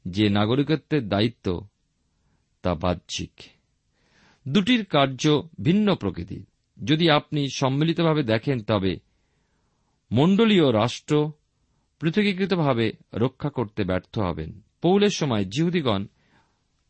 যে 0.08 0.30
নাগরিকত্বের 0.30 1.10
দায়িত্ব, 1.10 1.68
তা 2.62 2.76
বাহ্যিক। 2.76 3.32
দুটির 4.48 4.86
কার্য 4.86 5.42
ভিন্ন 5.62 5.96
প্রকৃতির। 5.96 6.46
যদি 6.86 7.10
আপনি 7.10 7.50
সম্মিলিতভাবে 7.50 8.24
দেখেন, 8.24 8.64
তবে 8.64 9.00
মণ্ডলীয় 10.12 10.74
রাষ্ট্র 10.74 11.32
পৃথকীকৃতভাবে 12.04 12.92
রক্ষা 13.14 13.50
করতে 13.50 13.84
ব্যর্থ 13.84 14.20
হবেন। 14.20 14.62
পৌলের 14.82 15.10
সময় 15.10 15.46
জিহুদিগণ 15.46 16.06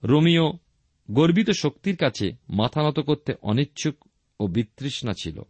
রোমিও 0.03 0.53
গর্বিত 1.11 1.49
শক্তির 1.49 1.97
কাছে 1.97 2.31
মাথা 2.49 2.83
নত 2.83 2.99
করতে 2.99 3.33
অনিচ্ছুক 3.41 4.05
ও 4.39 4.47
বিতৃষ্ণা 4.47 5.13
ছিল। 5.17 5.41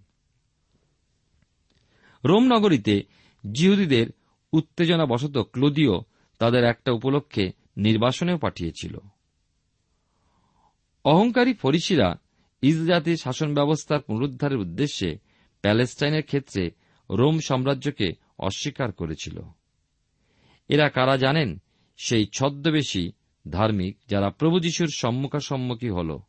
রোম 2.25 2.43
নগরীতে 2.45 3.03
জিহুদীদের 3.53 4.07
উত্তেজনা 4.53 5.05
বশত 5.05 5.37
ক্লোদীয় 5.37 5.91
তাদের 6.39 6.63
একটা 6.63 6.91
উপলক্ষে 6.91 7.51
নির্বাসনেও 7.77 8.37
পাঠিয়েছিল। 8.37 8.97
অহংকারী 11.05 11.53
ফরিসিরা 11.53 12.15
ইসরাতের 12.61 13.17
শাসন 13.17 13.53
ব্যবস্থার 13.53 14.01
পুনরুদ্ধারের 14.01 14.57
উদ্দেশ্যে 14.57 15.17
প্যালেস্টাইনের 15.61 16.23
ক্ষেত্রে 16.23 16.71
রোম 17.09 17.39
সাম্রাজ্যকে 17.39 18.22
অস্বীকার 18.39 18.91
করেছিল। 18.91 19.41
এরা 20.67 20.89
কারা 20.89 21.17
জানেন? 21.17 21.61
সেই 21.97 22.25
ছদ্মবেশী 22.25 23.11
ধার্মিক 23.49 23.97
যারা 24.09 24.29
প্রভু 24.29 24.59
যিশুর 24.59 24.87
সম্মুখাসম্মুখী 24.93 25.89
হল। 25.89 26.19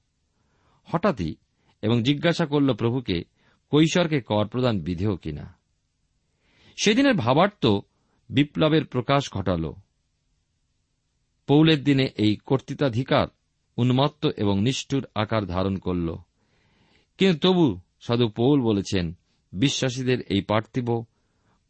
হঠাৎই 0.84 1.34
এবং 1.82 2.02
জিজ্ঞাসা 2.02 2.46
করল 2.46 2.74
প্রভুকে, 2.74 3.24
কৈশোরকে 3.70 4.20
কর 4.20 4.46
প্রদান 4.46 4.80
বিধেয় 4.80 5.16
কিনা? 5.16 5.56
সেদিনের 6.76 7.14
ভাবার্থ 7.14 7.66
বিপ্লবের 8.30 8.84
প্রকাশ 8.84 9.32
ঘটাল। 9.32 9.72
পৌলের 11.46 11.84
দিনে 11.84 12.08
এই 12.16 12.36
কর্তৃত্বাধিকার 12.36 13.26
উন্মত্ত 13.76 14.26
এবং 14.36 14.62
নিষ্ঠুর 14.62 15.06
আকার 15.14 15.46
ধারণ 15.46 15.76
করল। 15.76 16.16
কিন্তু 17.18 17.52
তবু 17.52 17.80
সাধু 18.00 18.28
পৌল 18.28 18.62
বলেছেন, 18.62 19.16
বিশ্বাসীদের 19.52 20.20
এই 20.20 20.42
পার্থিব 20.42 21.04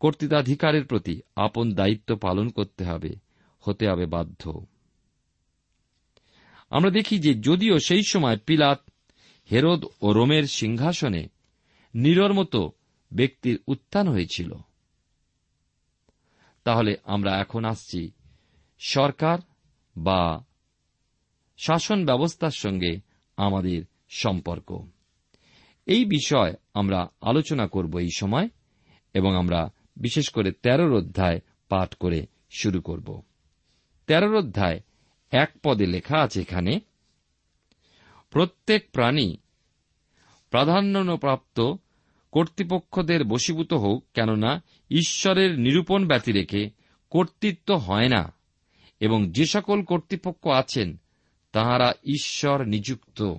কর্তৃত্বাধিকারের 0.04 0.84
প্রতি 0.84 1.20
আপন 1.36 1.74
দায়িত্ব 1.74 2.16
পালন 2.16 2.48
করতে 2.48 2.84
হবে, 2.84 3.08
হতে 3.60 3.88
হবে 3.88 4.06
বাধ্য। 4.06 4.66
আমরা 6.70 6.90
দেখি 6.90 7.18
যে 7.18 7.34
যদিও 7.34 7.78
সেই 7.78 8.02
সময় 8.02 8.38
পিলাত, 8.38 8.90
হেরোদ 9.50 9.84
ও 10.02 10.12
রোমের 10.12 10.44
সিংহাসনে 10.44 11.28
নিরর 11.94 12.32
মতো 12.32 12.72
ব্যক্তির 13.12 13.58
উত্থান 13.66 14.08
হয়েছিল। 14.08 14.52
তাহলে 16.64 16.96
আমরা 17.04 17.40
এখন 17.40 17.64
আসছি 17.64 18.10
সরকার 18.78 19.38
বা 19.96 20.44
শাসন 21.58 22.06
ব্যবস্থার 22.06 22.50
সঙ্গে 22.50 23.00
আমাদের 23.36 23.82
সম্পর্ক। 24.10 24.86
এই 25.86 26.04
বিষয় 26.04 26.54
আমরা 26.74 27.10
আলোচনা 27.20 27.66
করব 27.66 27.98
এই 27.98 28.10
সময় 28.16 28.48
এবং 29.14 29.36
আমরা 29.36 29.72
বিশেষ 29.96 30.28
করে 30.28 30.52
তেরোর 30.52 30.92
অধ্যায় 30.92 31.40
পাঠ 31.68 31.94
করে 31.94 32.26
শুরু 32.50 32.80
করব। 32.80 33.22
তেরোর 34.06 34.36
অধ্যায় 34.36 34.80
এক 35.30 35.52
পদে 35.62 35.86
লেখা 35.86 36.22
আছে 36.22 36.40
এখানে, 36.40 36.80
প্রত্যেক 38.30 38.90
প্রাণী 38.90 39.36
প্রাধান্যপ্রাপ্ত 40.50 41.60
কর্তৃপক্ষদের 42.32 43.24
বশীভূত 43.24 43.72
হোক, 43.72 44.04
কেননা 44.14 44.62
ঈশ্বরের 44.90 45.58
নিরূপণ 45.58 46.06
ব্যতি 46.06 46.32
রেখে 46.32 46.70
কর্তৃত্ব 47.10 47.74
হয় 47.74 48.08
না, 48.08 48.32
এবং 49.00 49.30
যে 49.30 49.46
সকল 49.46 49.82
কর্তৃপক্ষ 49.82 50.46
আছেন, 50.46 50.96
তাহারা 51.52 51.92
ঈশ্বর 52.04 52.64
নিযুক্ত। 52.64 53.34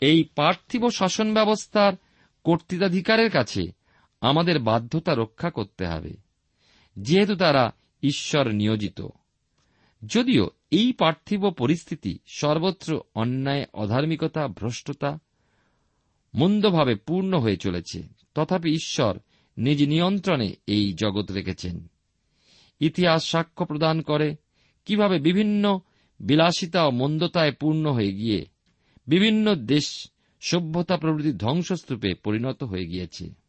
এই 0.00 0.24
পার্থিব 0.24 0.90
শাসন 0.90 1.34
ব্যবস্থার 1.34 1.92
কর্তৃত্বাধিকারের 2.44 3.30
কাছে 3.30 3.81
আমাদের 4.22 4.58
বাধ্যতা 4.58 5.14
রক্ষা 5.14 5.50
করতে 5.50 5.86
হবে। 5.86 6.16
যেহেতু 6.98 7.36
তারা 7.36 7.72
ঈশ্বর 8.02 8.48
নিয়োজিত। 8.48 9.02
যদিও 10.06 10.50
এই 10.70 10.92
পার্থিব 10.92 11.50
পরিস্থিতি 11.50 12.18
সর্বত্র 12.26 13.00
অন্যায়, 13.14 13.66
অধার্মিকতা, 13.74 14.48
ভ্রষ্টতা 14.48 15.18
মন্দভাবে 16.34 16.94
পূর্ণ 16.94 17.38
হয়ে 17.38 17.56
চলেছে, 17.56 18.02
তথাপি 18.34 18.70
ঈশ্বর 18.70 19.18
নিজ 19.56 19.82
নিয়ন্ত্রণে 19.82 20.54
এই 20.66 20.92
জগৎ 20.92 21.30
রেখেছেন। 21.30 21.90
ইতিহাস 22.80 23.30
সাক্ষ্য 23.30 23.66
প্রদান 23.66 24.02
করে 24.02 24.36
কীভাবে 24.84 25.18
বিভিন্ন 25.18 25.80
বিলাসিতা 26.20 26.84
ও 26.84 26.90
মন্দতায় 26.90 27.52
পূর্ণ 27.52 27.92
হয়ে 27.92 28.12
গিয়ে 28.12 28.46
বিভিন্ন 29.06 29.54
দেশ 29.54 30.10
সভ্যতা 30.40 30.96
প্রভৃতি 30.96 31.32
ধ্বংসস্তূপে 31.32 32.14
পরিণত 32.14 32.62
হয়ে 32.62 32.86
গিয়েছে। 32.86 33.41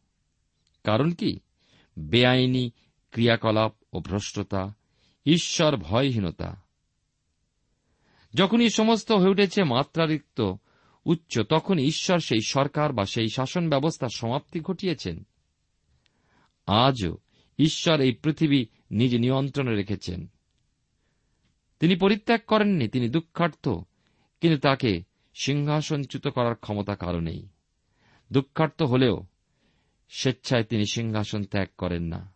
কারণ 0.84 1.10
কি? 1.10 1.40
বেআইনি, 1.98 2.70
ক্রিয়াকলাপ 3.10 3.72
ও 3.92 4.00
ভ্রষ্টতা 4.00 4.74
ঈশ্বর 5.26 5.76
ভয়হীনতা 5.76 6.62
যখন 8.34 8.60
এই 8.60 8.70
সমস্ত 8.70 9.12
হয়ে 9.12 9.30
উঠেছে 9.30 9.64
মাত্রারিক্ত 9.64 10.54
উচ্চ 11.04 11.40
তখন 11.40 11.78
ঈশ্বর 11.78 12.18
সেই 12.18 12.40
সরকার 12.46 12.92
বা 12.92 13.04
সেই 13.04 13.28
শাসন 13.28 13.70
ব্যবস্থার 13.70 14.08
সমাপ্তি 14.14 14.60
ঘটিয়েছেন। 14.60 15.26
আজও 16.66 17.16
ঈশ্বর 17.58 18.00
এই 18.00 18.12
পৃথিবী 18.12 18.64
নিজ 18.90 19.16
নিয়ন্ত্রণে 19.16 19.74
রেখেছেন। 19.74 20.26
তিনি 21.80 21.96
পরিত্যাগ 21.96 22.40
করেননি, 22.46 22.88
তিনি 22.88 23.08
দুঃখার্থ, 23.08 23.68
কিন্তু 24.40 24.58
তাকে 24.58 25.04
সিংহাসনচ্যুত 25.34 26.28
করার 26.28 26.54
ক্ষমতা 26.54 26.96
কারণেই 26.96 27.48
দুঃখার্থ 28.32 28.82
হলেও 28.82 29.26
স্বেচ্ছায় 30.08 30.64
তিনি 30.64 30.84
সিংহাসন 30.86 31.44
ত্যাগ 31.44 31.68
করেন 31.78 32.02
না। 32.02 32.34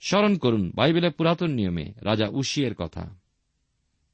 স্মরণ 0.00 0.36
করুন, 0.36 0.72
বাইবেলের 0.74 1.12
পুরাতন 1.12 1.50
নিয়মে 1.50 1.92
রাজা 2.00 2.28
উশিয়ের 2.28 2.74
কথা। 2.74 3.16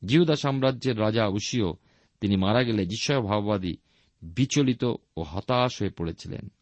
জিহুদা 0.04 0.36
সাম্রাজ্যের 0.36 1.00
রাজা 1.00 1.26
উশিও 1.26 1.76
তিনি 2.20 2.36
মারা 2.36 2.62
গেলে 2.62 2.86
যিশয় 2.86 3.20
ভাববাদী 3.20 3.76
বিচলিত 4.22 4.84
ও 5.16 5.22
হতাশ 5.22 5.80
হয়ে 5.80 5.90
পড়েছিলেন। 5.90 6.52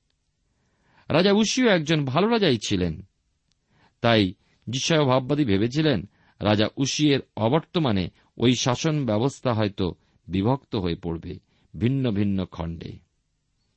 রাজা 1.09 1.33
উশিও 1.33 1.69
একজন 1.69 2.05
ভালো 2.05 2.29
রাজাই 2.29 2.59
ছিলেন। 2.67 3.03
তাই 4.01 4.35
যিশয় 4.69 5.05
ভাববাদী 5.05 5.45
ভেবেছিলেন 5.45 6.09
রাজা 6.41 6.69
উশিয়ের 6.77 7.21
অবর্তমানে 7.37 8.11
ওই 8.39 8.55
শাসন 8.55 9.07
ব্যবস্থা 9.07 9.53
হয়তো 9.53 9.95
বিভক্ত 10.29 10.77
হয়ে 10.77 10.95
পড়বে 10.95 11.39
ভিন্ন 11.77 12.11
ভিন্ন 12.11 12.45
খণ্ডে। 12.45 12.93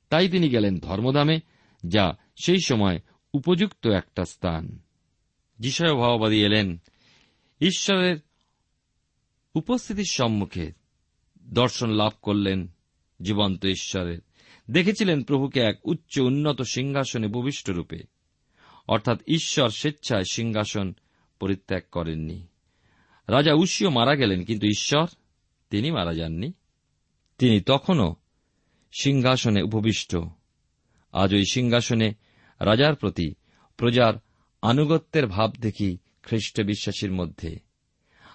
তাই 0.09 0.29
তিনি 0.29 0.49
গেলেন 0.49 0.79
ধর্মধামে 0.79 1.39
যা 1.87 2.17
সেই 2.43 2.57
সময় 2.65 2.99
উপযুক্ত 3.33 3.87
একটা 3.87 4.25
স্থান। 4.25 4.79
যিশয় 5.59 5.93
ভাববাদী 5.93 6.43
এলেন, 6.43 6.81
ঈশ্বরের 7.61 8.17
উপস্থিতির 9.55 10.05
সম্মুখে 10.09 10.71
দর্শন 11.39 11.89
লাভ 11.89 12.11
করলেন 12.21 12.67
জীবন্ত 13.21 13.65
ঈশ্বরের। 13.65 14.19
দেখেছিলেন 14.71 15.23
প্রভুকে 15.23 15.59
এক 15.59 15.79
উচ্চ 15.83 16.19
উন্নত 16.19 16.61
সিংহাসনে 16.61 17.27
ভূমিষ্ঠ 17.27 17.69
রূপে। 17.69 17.97
অর্থাৎ 18.87 19.19
ঈশ্বর 19.27 19.69
স্বেচ্ছায় 19.69 20.23
সিংহাসন 20.31 20.93
পরিত্যাগ 21.39 21.81
করেননি। 21.91 22.47
রাজা 23.27 23.53
উশিও 23.53 23.89
মারা 23.89 24.15
গেলেন, 24.15 24.43
কিন্তু 24.43 24.67
ঈশ্বর, 24.67 25.07
তিনি 25.69 25.91
মারা 25.91 26.13
যাননি। 26.13 26.53
তিনি 27.37 27.61
তখনও 27.61 28.15
সিংহাসনে 28.99 29.61
উপবিষ্ট। 29.61 30.17
আজ 31.15 31.33
ওই 31.33 31.43
সিংহাসনে 31.51 32.13
রাজার 32.59 32.95
প্রতি 32.95 33.33
প্রজার 33.77 34.13
আনুগত্যের 34.61 35.27
ভাব 35.27 35.53
দেখি 35.59 35.97
খ্রিস্ট 36.23 36.61
বিশ্বাসীর 36.61 37.11
মধ্যে। 37.11 37.59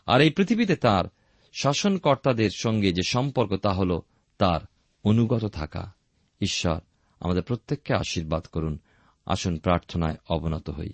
আর 0.06 0.20
এই 0.20 0.30
পৃথিবীতে 0.30 0.76
তার 0.76 1.04
শাসনকর্তাদের 1.52 2.50
সঙ্গে 2.50 2.92
যে 2.92 3.02
সম্পর্ক, 3.08 3.56
তা 3.56 3.70
হল 3.70 4.00
তার 4.38 4.60
অনুগত 5.04 5.44
থাকা। 5.44 5.92
ঈশ্বর 6.40 6.80
আমাদের 7.20 7.42
প্রত্যেককে 7.42 7.94
আশীর্বাদ 7.94 8.46
করুন। 8.46 8.78
আসুন 9.26 9.58
প্রার্থনায় 9.58 10.16
অবনত 10.28 10.70
হই। 10.70 10.92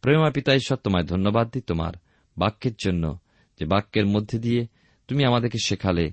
প্রেমা 0.00 0.30
পিতা, 0.30 0.54
ঈশ্বর, 0.54 0.78
তোমায় 0.78 1.04
ধন্যবাদ 1.04 1.50
দিই 1.50 1.62
তোমার 1.62 1.92
বাক্যের 2.38 2.72
জন্য, 2.84 3.18
যে 3.60 3.66
বাক্যের 3.66 4.06
মধ্যে 4.06 4.38
দিয়ে 4.38 4.66
তুমি 5.08 5.24
আমাদেরকে 5.24 5.58
শেখালে 5.64 6.12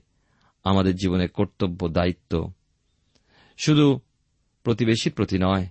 আমাদের 0.64 0.96
জীবনের 0.96 1.30
কর্তব্য, 1.30 1.88
দায়িত্ব। 1.88 2.52
শুধু 3.58 4.00
প্রতিবেশীর 4.66 5.14
প্রতি 5.14 5.38
নয় 5.42 5.68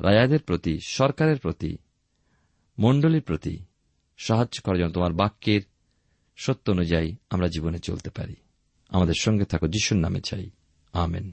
রাজাদের 0.00 0.40
প্রতি, 0.40 0.78
সরকারের 0.86 1.38
প্রতি, 1.38 1.76
মণ্ডলীর 2.78 3.22
প্রতি। 3.22 3.64
সাহায্য 4.18 4.60
করার 4.64 4.78
জন্য 4.78 4.90
তোমার 4.90 5.12
বাক্যের 5.12 5.60
সত্য 6.36 6.70
অনুযায়ী 6.70 7.16
আমরা 7.30 7.48
জীবনে 7.48 7.78
চলতে 7.78 8.10
পারি। 8.10 8.34
আমাদের 8.88 9.14
সঙ্গে 9.20 9.44
থাকো, 9.44 9.66
যিশুর 9.66 9.98
নামে 9.98 10.20
চাই। 10.20 10.50
আমেন। 10.92 11.32